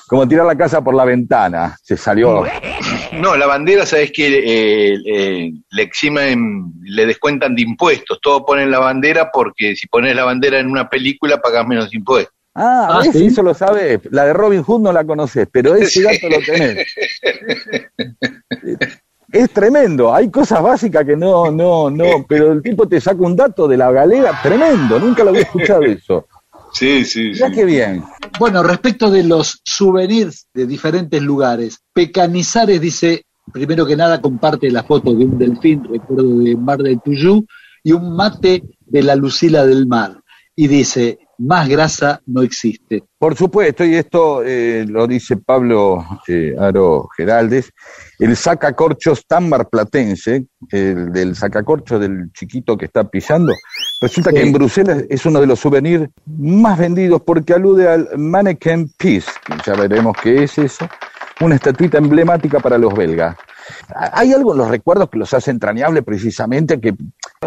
[0.07, 2.45] como tirar la casa por la ventana, se salió.
[3.12, 8.20] No, la bandera, sabes que eh, eh, le eximen, le descuentan de impuestos.
[8.20, 12.34] Todos ponen la bandera porque si pones la bandera en una película pagas menos impuestos.
[12.55, 13.03] Ah, Ah.
[13.13, 13.27] ¿sí?
[13.27, 14.01] eso lo sabes.
[14.11, 16.87] La de Robin Hood no la conoces, pero ese dato lo tenés.
[19.33, 23.35] Es tremendo, hay cosas básicas que no, no, no, pero el tipo te saca un
[23.35, 26.29] dato de la galera tremendo, nunca lo había escuchado eso.
[26.73, 28.05] Sí, sí, Mirá qué bien.
[28.39, 34.85] Bueno, respecto de los souvenirs de diferentes lugares, Pecanizares dice, primero que nada, comparte la
[34.85, 37.45] foto de un delfín, recuerdo de Mar del Tuyú,
[37.83, 40.21] y un mate de la Lucila del Mar.
[40.57, 43.05] Y dice, más grasa no existe.
[43.18, 47.72] Por supuesto, y esto eh, lo dice Pablo eh, Aro Geraldes,
[48.18, 53.53] el sacacorchos tan marplatense, el del sacacorcho del chiquito que está pisando,
[54.01, 58.91] resulta que en Bruselas es uno de los souvenirs más vendidos porque alude al Mannequin
[58.97, 59.30] Peace,
[59.66, 60.89] ya veremos qué es eso,
[61.41, 63.37] una estatuita emblemática para los belgas.
[63.95, 66.95] Hay algo en los recuerdos que los hace entrañables precisamente que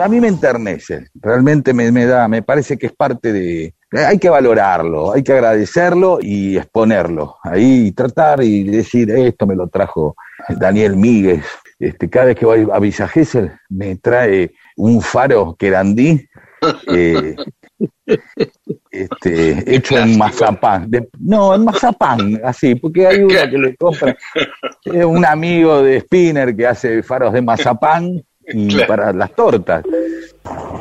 [0.02, 3.74] a mí me enternece, realmente me, me da, me parece que es parte de...
[3.92, 7.38] Hay que valorarlo, hay que agradecerlo y exponerlo.
[7.44, 10.16] Ahí tratar y decir, esto me lo trajo
[10.50, 11.46] Daniel Míguez.
[11.80, 16.28] Este, cada vez que voy a Villa Gesell me trae un faro querandí
[16.92, 17.36] eh,
[18.92, 20.90] este, hecho en mazapán.
[20.90, 24.18] De- no, en mazapán, así, porque hay uno que le compra.
[24.84, 28.24] Es un amigo de Spinner que hace faros de mazapán
[28.54, 28.88] y Claro.
[28.88, 29.84] para las tortas.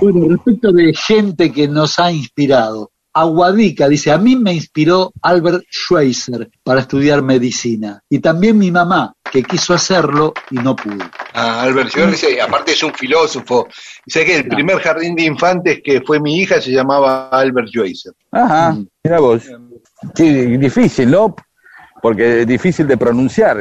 [0.00, 5.64] Bueno, respecto de gente que nos ha inspirado, Aguadica dice, a mí me inspiró Albert
[5.72, 8.02] Schweitzer para estudiar medicina.
[8.10, 10.98] Y también mi mamá, que quiso hacerlo y no pudo.
[11.32, 13.66] Ah, Albert Schweitzer, aparte es un filósofo.
[14.06, 18.12] Sé que el primer jardín de infantes que fue mi hija se llamaba Albert Schweitzer.
[18.32, 18.86] Ajá, Mm.
[19.04, 19.44] mira vos.
[20.14, 20.24] Qué
[20.58, 21.34] difícil, ¿no?
[22.02, 23.56] Porque es difícil de pronunciar.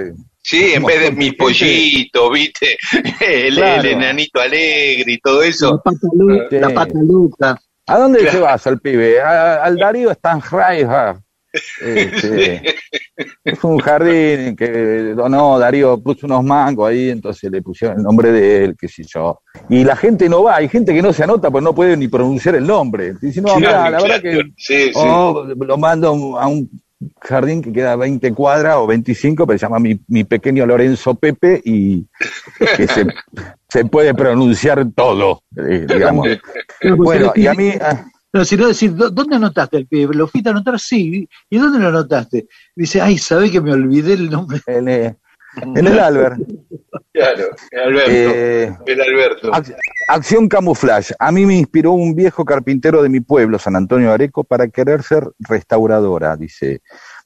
[0.47, 2.77] Sí, en vez de mis pollitos, ¿viste?
[3.19, 3.81] El, Claro.
[3.81, 5.81] el enanito alegre y todo La eso.
[6.51, 6.59] Sí.
[6.59, 7.59] la pata loca.
[7.87, 8.31] ¿A dónde Claro.
[8.37, 9.21] se vas al pibe?
[9.21, 11.15] A- al Darío Stanheimer.
[11.81, 12.61] Este,
[13.45, 18.31] es un jardín que donó Darío, puso unos mangos ahí, entonces le pusieron el nombre
[18.31, 19.39] de él, qué sé yo.
[19.69, 22.07] Y la gente no va, hay gente que no se anota, pues no puede ni
[22.09, 23.13] pronunciar el nombre.
[23.21, 24.91] Dice, no, mirá, Claro, la verdad que Sí, sí.
[24.95, 26.69] o lo mando a un
[27.21, 31.15] jardín que queda a 20 cuadras o 25, pero se llama mi, mi pequeño Lorenzo
[31.15, 32.05] Pepe y
[32.77, 33.07] que se,
[33.69, 36.27] se puede pronunciar todo, eh, digamos.
[36.81, 37.71] Pues, Bueno, y a mí...
[37.81, 40.13] ah, No, sino decir, ¿dó- ¿dónde anotaste el pibe?
[40.15, 40.79] ¿Lo fuiste a anotar?
[40.79, 41.27] Sí.
[41.49, 42.47] ¿Y dónde lo anotaste?
[42.75, 44.59] Dice, ay, ¿sabés que me olvidé el nombre?
[44.67, 45.15] En, eh,
[45.61, 46.37] en el Albert.
[47.13, 48.11] Claro, el Alberto.
[48.11, 49.51] Eh, el Alberto.
[49.51, 49.75] ac-
[50.07, 51.13] acción camuflaje.
[51.19, 55.03] A mí me inspiró un viejo carpintero de mi pueblo, San Antonio Areco, para querer
[55.03, 56.81] ser restauradora, dice.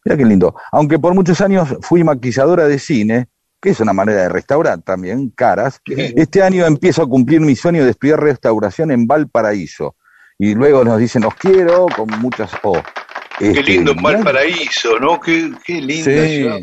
[0.06, 0.56] Mira qué lindo.
[0.72, 3.28] Aunque por muchos años fui maquilladora de cine,
[3.62, 7.84] que es una manera de restaurar también, caras, este año empiezo a cumplir mi sueño
[7.84, 9.96] de estudiar restauración en Valparaíso.
[10.38, 12.82] Y luego nos dicen, os quiero, con muchas O.
[13.40, 15.20] Qué Este, lindo Valparaíso, ¿no?
[15.20, 16.36] Qué, qué linda Sí.
[16.36, 16.60] ciudad.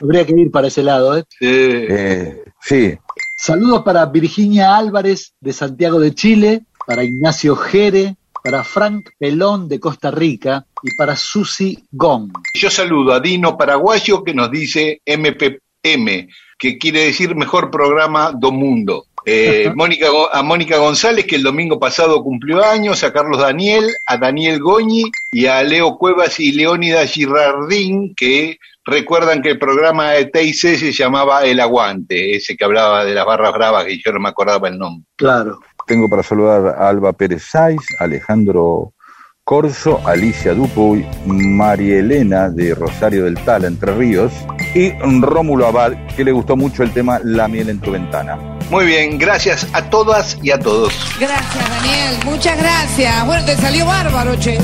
[0.00, 1.24] Habría que ir para ese lado, ¿eh?
[1.28, 1.46] Sí.
[1.48, 2.94] Eh, sí,
[3.36, 8.14] Saludos para Virginia Álvarez de Santiago de Chile, para Ignacio Jere,
[8.44, 12.30] para Frank Pelón de Costa Rica y para Susi Gong.
[12.54, 18.52] Yo saludo a Dino Paraguayo que nos dice MPM, que quiere decir Mejor Programa do
[18.52, 19.06] Mundo.
[19.24, 24.16] Eh, Mónica, a Mónica González, que el domingo pasado cumplió años, a Carlos Daniel, a
[24.16, 30.26] Daniel Goñi y a Leo Cuevas y Leónida Girardín, que recuerdan que el programa de
[30.26, 34.20] TIC se llamaba El Aguante, ese que hablaba de las barras bravas, que yo no
[34.20, 35.06] me acordaba el nombre.
[35.16, 35.60] Claro.
[35.86, 38.92] Tengo para saludar a Alba Pérez Saiz, Alejandro
[39.44, 44.32] Corso, Alicia Dupuy, María Elena de Rosario del Tal, Entre Ríos,
[44.74, 48.38] y Rómulo Abad, que le gustó mucho el tema La miel en tu ventana.
[48.72, 50.94] Muy bien, gracias a todas y a todos.
[51.20, 52.24] Gracias, Daniel.
[52.24, 53.26] Muchas gracias.
[53.26, 54.58] Bueno, te salió bárbaro, che.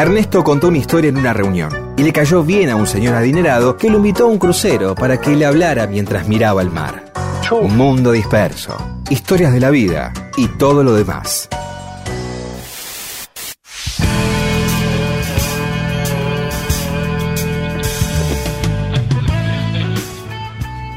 [0.00, 3.76] Ernesto contó una historia en una reunión y le cayó bien a un señor adinerado
[3.76, 7.12] que lo invitó a un crucero para que le hablara mientras miraba el mar.
[7.50, 8.76] Un mundo disperso,
[9.10, 11.48] historias de la vida y todo lo demás.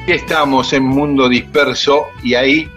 [0.06, 2.70] Estamos en Mundo Disperso y ahí,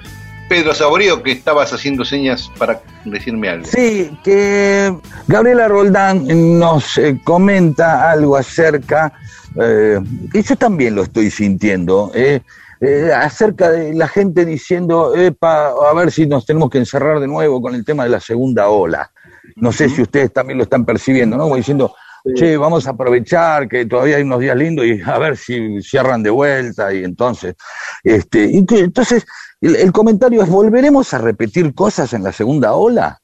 [0.48, 3.66] Pedro Saborío, que estabas haciendo señas para decirme algo.
[3.66, 4.94] Sí, que
[5.26, 9.12] Gabriela Roldán nos eh, comenta algo acerca,
[9.60, 9.98] eh,
[10.32, 12.40] y yo también lo estoy sintiendo, eh,
[12.80, 17.26] eh, acerca de la gente diciendo, Epa, a ver si nos tenemos que encerrar de
[17.26, 19.10] nuevo con el tema de la segunda ola.
[19.56, 21.44] No sé si ustedes también lo están percibiendo, ¿no?
[21.44, 21.94] Como diciendo,
[22.34, 26.22] che, vamos a aprovechar que todavía hay unos días lindos y a ver si cierran
[26.22, 27.54] de vuelta y entonces,
[28.02, 29.26] este, y que- entonces
[29.60, 33.18] el, el comentario es, ¿volveremos a repetir cosas en la segunda ola?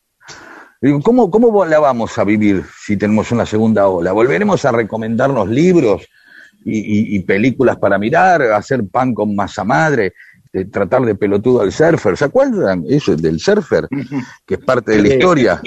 [1.02, 4.12] ¿Cómo, ¿Cómo la vamos a vivir si tenemos una segunda ola?
[4.12, 6.06] ¿Volveremos a recomendarnos libros
[6.64, 10.14] y, y- y películas para mirar, hacer pan con masa madre,
[10.52, 12.16] eh, tratar de pelotudo al surfer?
[12.16, 13.86] ¿Se acuerdan eso del surfer?
[14.46, 15.60] Que es parte de la historia,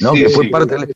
[0.00, 0.12] ¿no?
[0.12, 0.94] Que fue parte del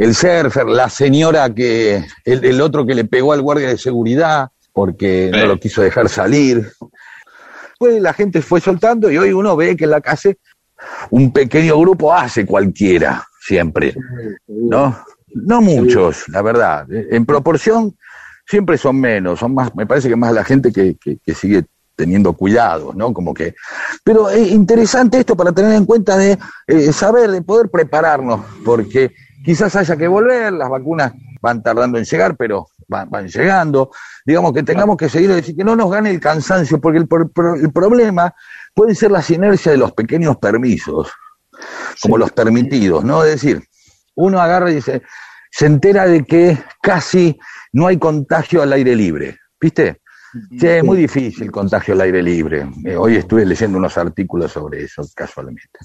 [0.00, 4.48] el surfer, la señora que, el, el otro que le pegó al guardia de seguridad
[4.72, 6.72] porque no lo quiso dejar salir.
[7.78, 10.38] Pues la gente fue soltando y hoy uno ve que en la calle
[11.10, 13.94] un pequeño grupo hace cualquiera, siempre,
[14.46, 14.98] ¿no?
[15.34, 16.86] No muchos, la verdad.
[16.90, 17.96] En proporción
[18.46, 21.64] siempre son menos, son más, me parece que más la gente que, que- que sigue
[21.94, 23.12] teniendo cuidado, ¿no?
[23.12, 23.54] Como que.
[24.02, 29.12] Pero es interesante esto para tener en cuenta de eh, saber, de poder prepararnos, porque
[29.44, 33.90] quizás haya que volver, las vacunas van tardando en llegar, pero van, van llegando.
[34.24, 37.08] Digamos que tengamos que seguir, decir que no nos gane el cansancio, porque el,
[37.62, 38.34] el problema
[38.74, 41.10] puede ser las inercias de los pequeños permisos,
[42.02, 43.24] como los permitidos, ¿no?
[43.24, 43.62] Es decir,
[44.14, 45.02] uno agarra y dice,
[45.50, 47.38] se entera de que casi
[47.72, 50.00] no hay contagio al aire libre, ¿viste?
[50.58, 52.68] Che, es muy difícil el contagio al aire libre.
[52.84, 55.78] Eh, hoy estuve leyendo unos artículos sobre eso, casualmente.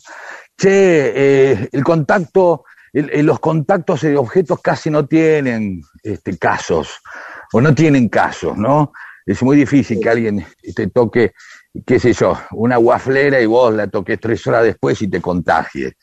[0.56, 7.02] Che, eh, el contacto, los contactos de objetos casi no tienen este, casos,
[7.52, 8.94] o no tienen casos, ¿no?
[9.26, 11.34] Es muy difícil que alguien te toque,
[11.86, 15.94] qué sé yo, una guaflera y vos la toques tres horas después y te contagies.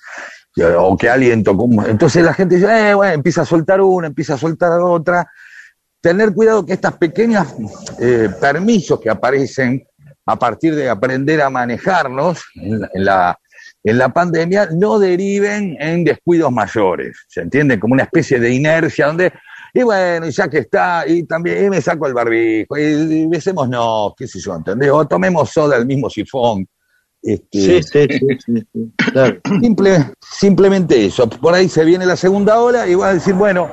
[0.76, 1.86] O que alguien tocó un...
[1.86, 5.30] Entonces la gente dice, eh, bueno, empieza a soltar una, empieza a soltar otra.
[6.01, 7.55] Tener cuidado que estas pequeñas
[8.01, 9.86] eh, permisos que aparecen
[10.26, 13.38] a partir de aprender a manejarnos en la, en la,
[13.85, 17.24] en la pandemia no deriven en descuidos mayores.
[17.28, 17.80] ¿Se entiende?
[17.80, 19.33] Como una especie de inercia donde,
[19.74, 23.68] y bueno, ya que está, y también y me saco el barbijo, y, y besemos
[23.68, 24.91] no, qué sé yo, ¿entendés?
[24.91, 26.66] O tomemos soda del mismo sifón.
[27.22, 29.39] Este, Sí, sí, sí, sí, sí, claro.
[29.61, 31.28] Simple, simplemente eso.
[31.28, 33.70] Por ahí se viene la segunda ola y va a decir, bueno,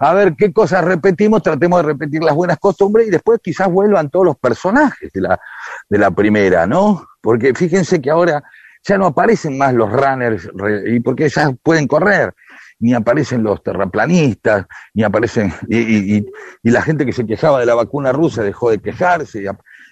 [0.00, 4.10] a ver qué cosas repetimos, tratemos de repetir las buenas costumbres y después quizás vuelvan
[4.10, 5.40] todos los personajes de la,
[5.88, 7.06] de la primera, ¿no?
[7.20, 8.42] Porque fíjense que ahora
[8.84, 10.48] ya no aparecen más los runners,
[10.86, 12.32] y porque ya pueden correr,
[12.80, 16.26] ni aparecen los terraplanistas, ni aparecen, y, y- y-
[16.62, 19.44] y la gente que se quejaba de la vacuna rusa dejó de quejarse,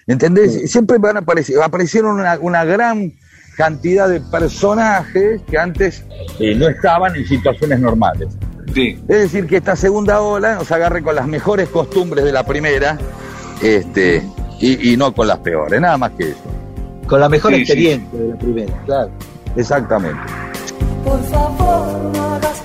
[0.07, 0.71] ¿entendés?
[0.71, 3.13] Siempre van a aparecer, aparecieron una, una gran
[3.57, 6.05] cantidad de personajes que antes
[6.39, 8.29] eh, no estaban en situaciones normales.
[8.73, 8.99] Sí.
[9.07, 12.97] Es decir, que esta segunda ola nos agarre con las mejores costumbres de la primera
[13.63, 14.21] este,
[14.59, 16.43] y, y no con las peores, nada más que eso.
[17.07, 17.61] Con la mejor Sí, sí.
[17.63, 19.09] experiencia de la primera, claro.
[19.55, 20.19] Exactamente.
[21.03, 22.61] Por favor, no hagas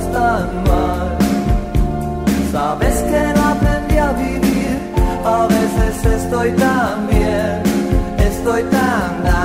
[0.00, 1.18] tan mal.
[2.50, 4.78] Sabes que no aprendí a vivir,
[5.24, 7.62] a veces estoy tan bien,
[8.18, 9.41] estoy tan down.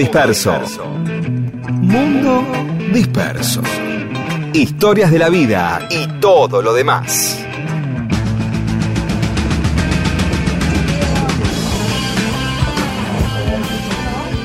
[0.00, 0.58] Disperso.
[1.82, 2.42] Mundo
[2.90, 3.60] Disperso.
[4.54, 7.44] Historias de la vida y todo lo demás.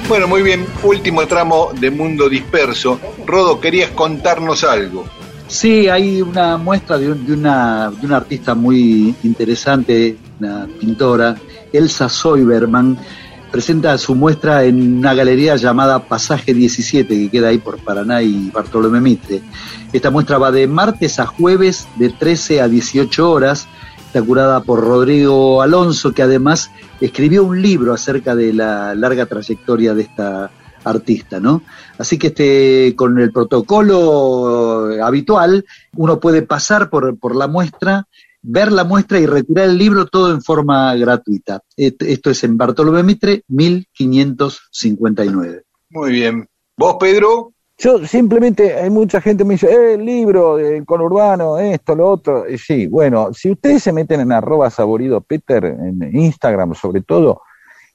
[0.07, 2.99] Bueno, muy bien, último tramo de Mundo Disperso.
[3.25, 5.03] Rodo, querías contarnos algo.
[5.47, 11.35] Sí, hay una muestra de, un- de una, de una artista muy interesante, una pintora,
[11.73, 12.97] Elsa Soiberman,
[13.55, 18.49] presenta su muestra en una galería llamada Pasaje 17, que queda ahí por Paraná y
[18.49, 19.41] Bartolomé Mitre.
[19.93, 23.69] Esta muestra va de martes a jueves de 13 a 18 horas,
[24.07, 26.69] está curada por Rodrigo Alonso, que además
[26.99, 30.51] escribió un libro acerca de la larga trayectoria de esta
[30.83, 31.61] artista, ¿no?
[31.97, 35.63] Así que este, con el protocolo habitual,
[35.95, 38.05] uno puede pasar por, por la muestra,
[38.47, 41.61] ver la muestra y retirar el libro todo en forma gratuita.
[41.75, 45.63] Esto es en Bartolomé Mitre, 1559.
[45.89, 46.47] Muy bien.
[46.77, 47.53] ¿Vos, Pedro?
[47.77, 52.09] Yo simplemente, hay mucha gente que me dice, eh, el libro del conurbano, esto, lo
[52.09, 52.49] otro.
[52.49, 57.41] Y sí, bueno, si ustedes se meten en arroba saborido Peter, en Instagram sobre todo,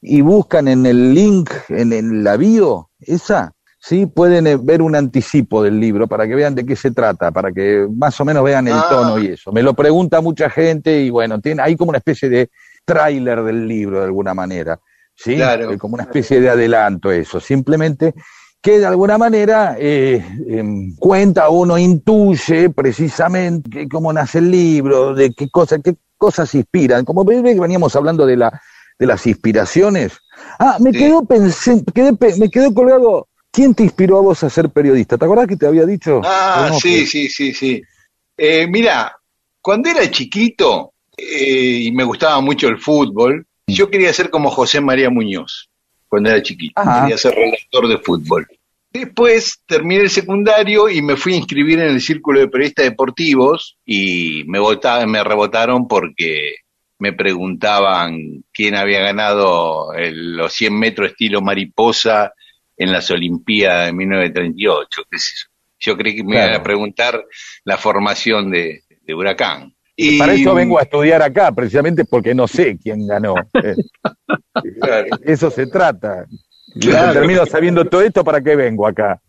[0.02, 4.94] y buscan en el link, en el la bio, esa, sí, pueden eh, ver un
[4.94, 8.44] anticipo del libro para que vean de qué se trata, para que más o menos
[8.44, 8.86] vean el Ah.
[8.90, 9.50] tono y eso.
[9.52, 12.50] Me lo pregunta mucha gente y bueno, tiene, hay como una especie de
[12.84, 14.78] tráiler del libro de alguna manera,
[15.14, 15.36] ¿sí?
[15.36, 15.76] Claro.
[15.78, 17.40] Como una especie de adelanto eso.
[17.40, 18.14] Simplemente
[18.62, 25.14] que de alguna manera eh, em, cuenta, uno intuye precisamente que cómo nace el libro,
[25.14, 27.04] de qué cosas, qué cosas inspiran.
[27.06, 28.60] Como veníamos hablando de la
[28.98, 30.12] de las inspiraciones.
[30.58, 30.98] Ah, me Sí.
[30.98, 33.28] quedó pensé, quedé me quedó colgado.
[33.52, 35.18] ¿Quién te inspiró a vos a ser periodista?
[35.18, 36.20] ¿Te acordás que te había dicho?
[36.24, 37.82] Ah, sí, sí, sí, sí.
[38.36, 39.16] Eh, mira,
[39.60, 44.80] cuando era chiquito eh, y me gustaba mucho el fútbol, yo quería ser como José
[44.80, 45.68] María Muñoz
[46.08, 46.80] cuando era chiquito.
[46.80, 47.02] Ajá.
[47.02, 48.46] Quería ser relator de fútbol.
[48.92, 53.76] Después terminé el secundario y me fui a inscribir en el Círculo de Periodistas Deportivos
[53.84, 54.58] y me,
[55.06, 56.56] me rebotaron porque
[56.98, 62.32] me preguntaban quién había ganado el- los 100 metros estilo mariposa
[62.80, 65.02] en las Olimpiadas de 1938.
[65.10, 65.46] qué sé yo.
[65.92, 66.48] Yo creí que me Claro.
[66.48, 67.24] iban a preguntar
[67.64, 69.74] la formación de, de Huracán.
[69.96, 73.34] Y, Para eso vengo a estudiar acá, precisamente porque no sé quién ganó.
[73.62, 73.76] Eh,
[74.80, 75.06] Claro.
[75.24, 76.24] Eso se trata.
[76.80, 77.12] Claro.
[77.12, 79.20] Termino sabiendo todo esto, ¿para qué vengo acá?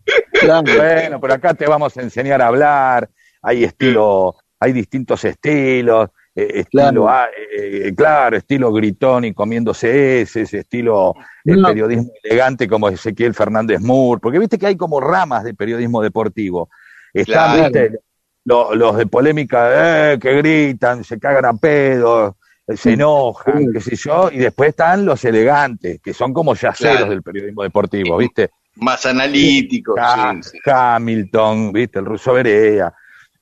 [0.42, 3.08] Bueno, pero acá te vamos a enseñar a hablar,
[3.42, 7.08] hay estilo, hay distintos estilos, eh, estilo, Claro.
[7.08, 7.26] ah,
[7.56, 11.14] eh, claro, estilo gritón y comiéndose ese, ese estilo
[11.44, 11.68] el No.
[11.68, 16.70] periodismo elegante como Ezequiel Fernández Moore, porque viste que hay como ramas de periodismo deportivo.
[17.12, 17.62] Están, Claro.
[17.70, 17.98] viste,
[18.44, 22.34] lo- los de polémica, eh, que gritan, se cagan a pedos,
[22.66, 26.96] eh, se enojan, qué sé yo, y después están los elegantes, que son como yaceros
[26.96, 27.10] Claro.
[27.10, 28.50] del periodismo deportivo, ¿viste?
[28.76, 29.94] más analítico.
[29.98, 30.58] Ha- sí, sí.
[30.64, 31.98] Hamilton, ¿viste?
[31.98, 32.90] El ruso Berea.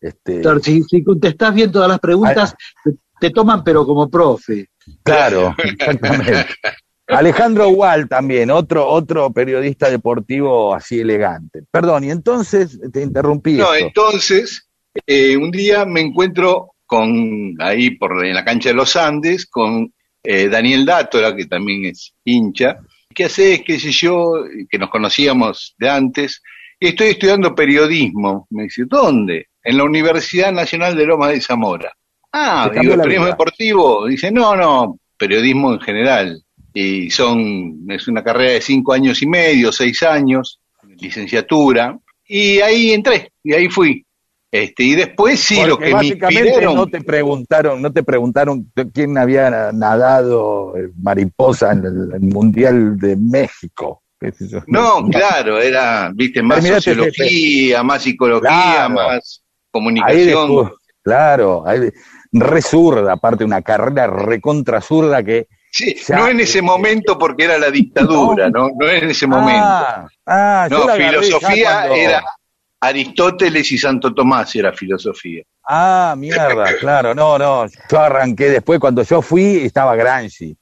[0.00, 2.54] Este, Claro, si, si contestás bien todas las preguntas,
[2.84, 4.68] te, te toman pero como profe.
[5.02, 6.46] claro, exactamente.
[7.10, 11.62] Alejandro Wall también, otro, otro periodista deportivo así elegante.
[11.70, 13.54] Perdón, y entonces te interrumpí.
[13.54, 13.86] No, esto.
[13.86, 14.68] entonces,
[15.06, 19.92] eh, un día me encuentro con, ahí por en la cancha de los Andes, con
[20.22, 22.78] eh, Daniel Dátora, que también es hincha.
[23.12, 23.62] ¿Qué haces?
[23.64, 24.44] ¿Qué sé yo?
[24.68, 26.42] Que nos conocíamos de antes.
[26.80, 28.46] Estoy estudiando periodismo.
[28.50, 29.48] Me dice, ¿dónde?
[29.62, 31.92] En la Universidad Nacional de Lomas de Zamora.
[32.32, 33.32] Ah, digo, periodismo vida.
[33.32, 34.06] deportivo.
[34.06, 36.42] Dice, no, no, periodismo en general.
[36.72, 40.58] Y son, es una carrera de cinco años y medio, seis años,
[40.98, 41.98] licenciatura.
[42.26, 44.06] Y ahí entré, y ahí fui.
[44.52, 46.74] Este, y después sí, lo que me básicamente inspiraron.
[46.74, 53.16] no te preguntaron, no te preguntaron quién había nadado eh, mariposa en el Mundial de
[53.16, 54.02] México.
[54.66, 58.90] No, claro, era, viste, más sociología, más psicología, Claro.
[58.94, 60.72] más comunicación.
[61.02, 61.90] claro, ahí,
[62.32, 66.16] re zurda, aparte una carrera recontra zurda que Sí, Ya.
[66.16, 69.62] no en ese momento porque era la dictadura, no, no en ese momento.
[69.64, 72.22] Ah, ah, no, filosofía cuando- era
[72.80, 75.44] Aristóteles y Santo Tomás era filosofía.
[75.68, 77.66] Ah, mierda, claro, no, no.
[77.88, 80.56] Yo arranqué después, cuando yo fui, estaba Gramsci,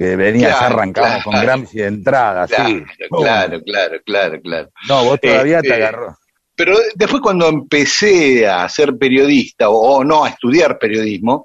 [0.00, 1.24] que venía, ya Claro, arrancamos claro.
[1.24, 2.82] con Gramsci de entrada, Claro, sí.
[3.10, 4.70] claro, claro, claro, claro.
[4.88, 6.16] No, vos todavía te Este, agarró.
[6.56, 11.44] Pero después cuando empecé a ser periodista, o, o no, a estudiar periodismo,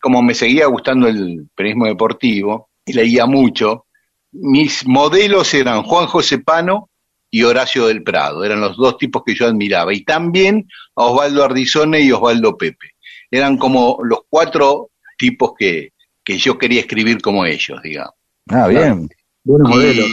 [0.00, 3.86] como me seguía gustando el periodismo deportivo, y leía mucho,
[4.30, 6.88] mis modelos eran Juan José Pano
[7.32, 11.42] y Horacio del Prado, eran los dos tipos que yo admiraba, y también a Osvaldo
[11.44, 12.90] Ardizone y Osvaldo Pepe.
[13.28, 15.90] Eran como los cuatro tipos que,
[16.24, 18.14] que yo quería escribir como ellos, digamos.
[18.48, 19.08] Ah, bien.
[19.44, 20.06] Buenos Y- modelos.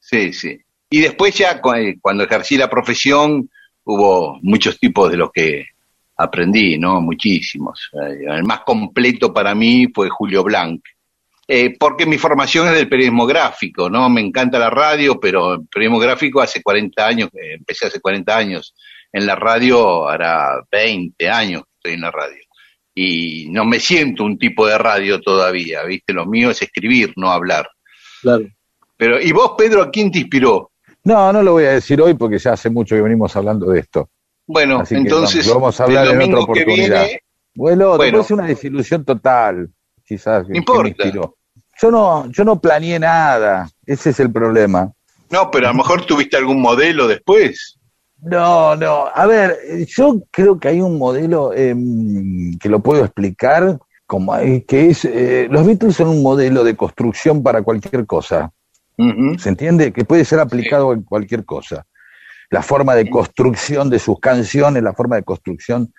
[0.00, 0.58] Sí, sí.
[0.90, 3.50] Y después ya eh, cuando ejercí la profesión
[3.84, 5.64] hubo muchos tipos de los que
[6.16, 7.00] aprendí, ¿no?
[7.00, 7.90] Muchísimos.
[7.92, 10.80] Eh, El más completo para mí fue Julio Blanc.
[11.48, 14.08] Eh, porque mi formación es del periodismo gráfico, ¿no?
[14.08, 18.36] Me encanta la radio, pero el periodismo gráfico hace 40 años, eh, empecé hace 40
[18.36, 18.74] años.
[19.12, 22.42] En la radio hará 20 años que estoy en la radio.
[22.98, 26.14] Y no me siento un tipo de radio todavía, ¿viste?
[26.14, 27.68] Lo mío es escribir, no hablar.
[28.22, 28.46] Claro.
[28.96, 30.70] Pero, ¿y vos, Pedro, a quién te inspiró?
[31.04, 33.80] No, no lo voy a decir hoy porque ya hace mucho que venimos hablando de
[33.80, 34.08] esto.
[34.46, 37.04] Bueno, Así que entonces, vamos, lo vamos a hablar en otra oportunidad.
[37.04, 37.20] viene,
[37.54, 38.20] Bueno, Bueno.
[38.22, 39.68] es una desilusión total,
[40.04, 40.48] quizás.
[40.48, 41.04] me importa.
[41.78, 44.90] Yo no, yo no planeé nada, ese es el problema.
[45.28, 47.75] no, pero a lo mejor tuviste algún modelo después.
[48.18, 49.06] No, no.
[49.14, 54.34] A ver, yo creo que hay un modelo em, que lo puedo explicar, como
[54.66, 58.52] que es eh, los Beatles son un modelo de construcción para cualquier cosa.
[59.38, 59.92] ¿Se entiende?
[59.92, 61.84] Que puede ser aplicado en cualquier cosa.
[62.48, 65.92] La forma de construcción de sus canciones, la forma de construcción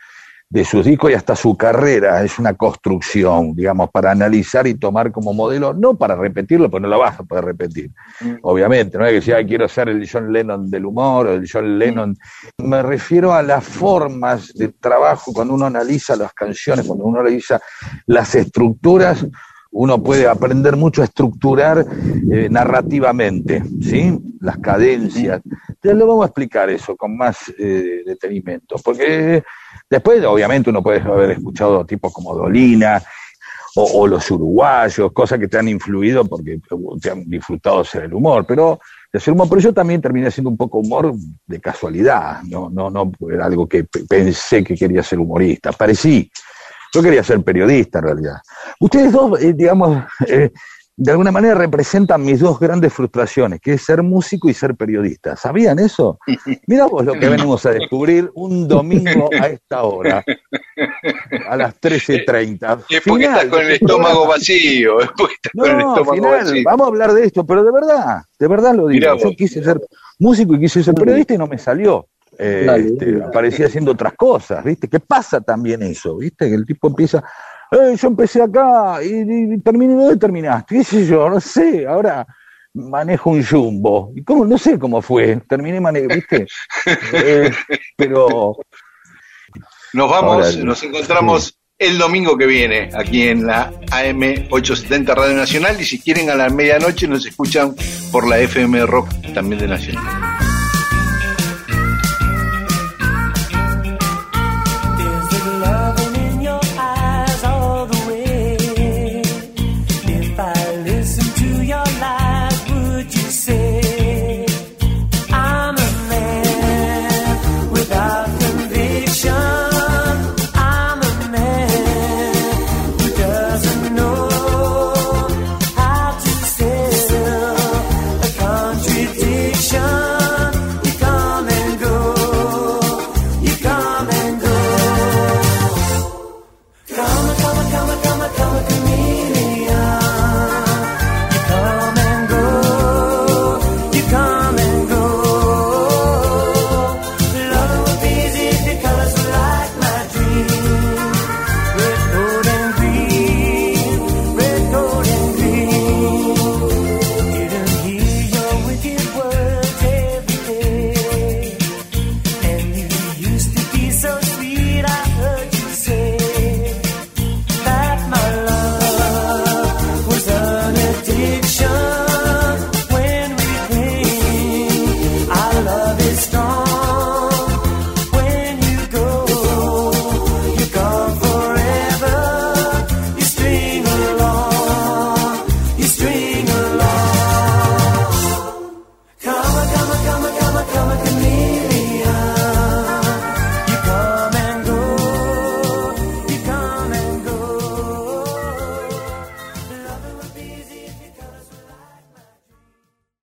[0.49, 2.23] de sus discos y hasta su carrera.
[2.23, 6.87] Es una construcción, digamos, para analizar y tomar como modelo, no para repetirlo, porque no
[6.89, 7.91] lo vas a poder repetir,
[8.41, 11.77] obviamente, no es que "Ay, quiero ser el John Lennon del humor o el John
[11.77, 12.15] Lennon,
[12.63, 17.59] me refiero a las formas de trabajo cuando uno analiza las canciones, cuando uno analiza
[18.05, 19.25] las estructuras,
[19.71, 21.85] uno puede aprender mucho a estructurar
[22.31, 24.17] eh, narrativamente, ¿sí?
[24.39, 25.41] Las cadencias.
[25.67, 29.43] Entonces lo vamos a explicar eso con más eh, detenimiento, porque
[29.89, 33.01] después obviamente uno puede haber escuchado tipos como Dolina
[33.76, 36.59] o, los uruguayos, cosas que te han influido porque
[36.99, 38.80] te han disfrutado hacer el humor, pero
[39.14, 41.14] hacer humor, pero yo también terminé haciendo un poco humor
[41.45, 46.31] de casualidad, no, no, no era algo que pe- pensé que quería ser humorista, parecí,
[46.91, 48.38] yo quería ser periodista en realidad.
[48.80, 50.51] Ustedes dos, eh, digamos, eh,
[50.99, 55.35] de alguna manera representan mis dos grandes frustraciones, que es ser músico y ser periodista.
[55.35, 56.17] ¿Sabían eso?
[56.67, 60.23] Mira vos lo que venimos a descubrir un domingo a esta hora,
[61.47, 62.85] a las 13.30.
[62.89, 64.99] Es porque estás con el estómago vacío.
[64.99, 66.63] Es estás con el No, estómago final, vacío.
[66.65, 68.99] vamos a hablar de esto, pero de verdad, de verdad lo digo.
[68.99, 69.35] Mirá Yo vos.
[69.37, 69.79] quise ser
[70.19, 72.07] músico y quise ser periodista y no me salió.
[72.39, 73.23] Eh, Dale, este, dale.
[73.25, 74.87] aparecía haciendo otras cosas, ¿viste?
[74.87, 76.17] ¿Qué pasa también eso?
[76.17, 76.47] ¿Viste?
[76.49, 77.23] Que el tipo empieza,
[77.72, 80.76] "Eh, yo empecé acá y, terminé, ¿dónde terminaste?
[80.77, 81.30] ¿Qué sé yo?
[81.30, 82.26] No sé, ahora
[82.73, 84.11] manejo un jumbo.
[84.15, 84.45] ¿Y cómo?
[84.45, 85.41] No sé cómo fue.
[85.48, 86.48] Terminé manejando, ¿viste?
[87.14, 87.52] Eh,
[87.95, 88.57] pero
[89.94, 95.35] Nos vamos, Ahora nos encontramos el domingo que viene aquí en la AM 870 Radio
[95.35, 97.76] Nacional y si quieren a la medianoche nos escuchan
[98.11, 100.36] por la FM Rock también de Nacional.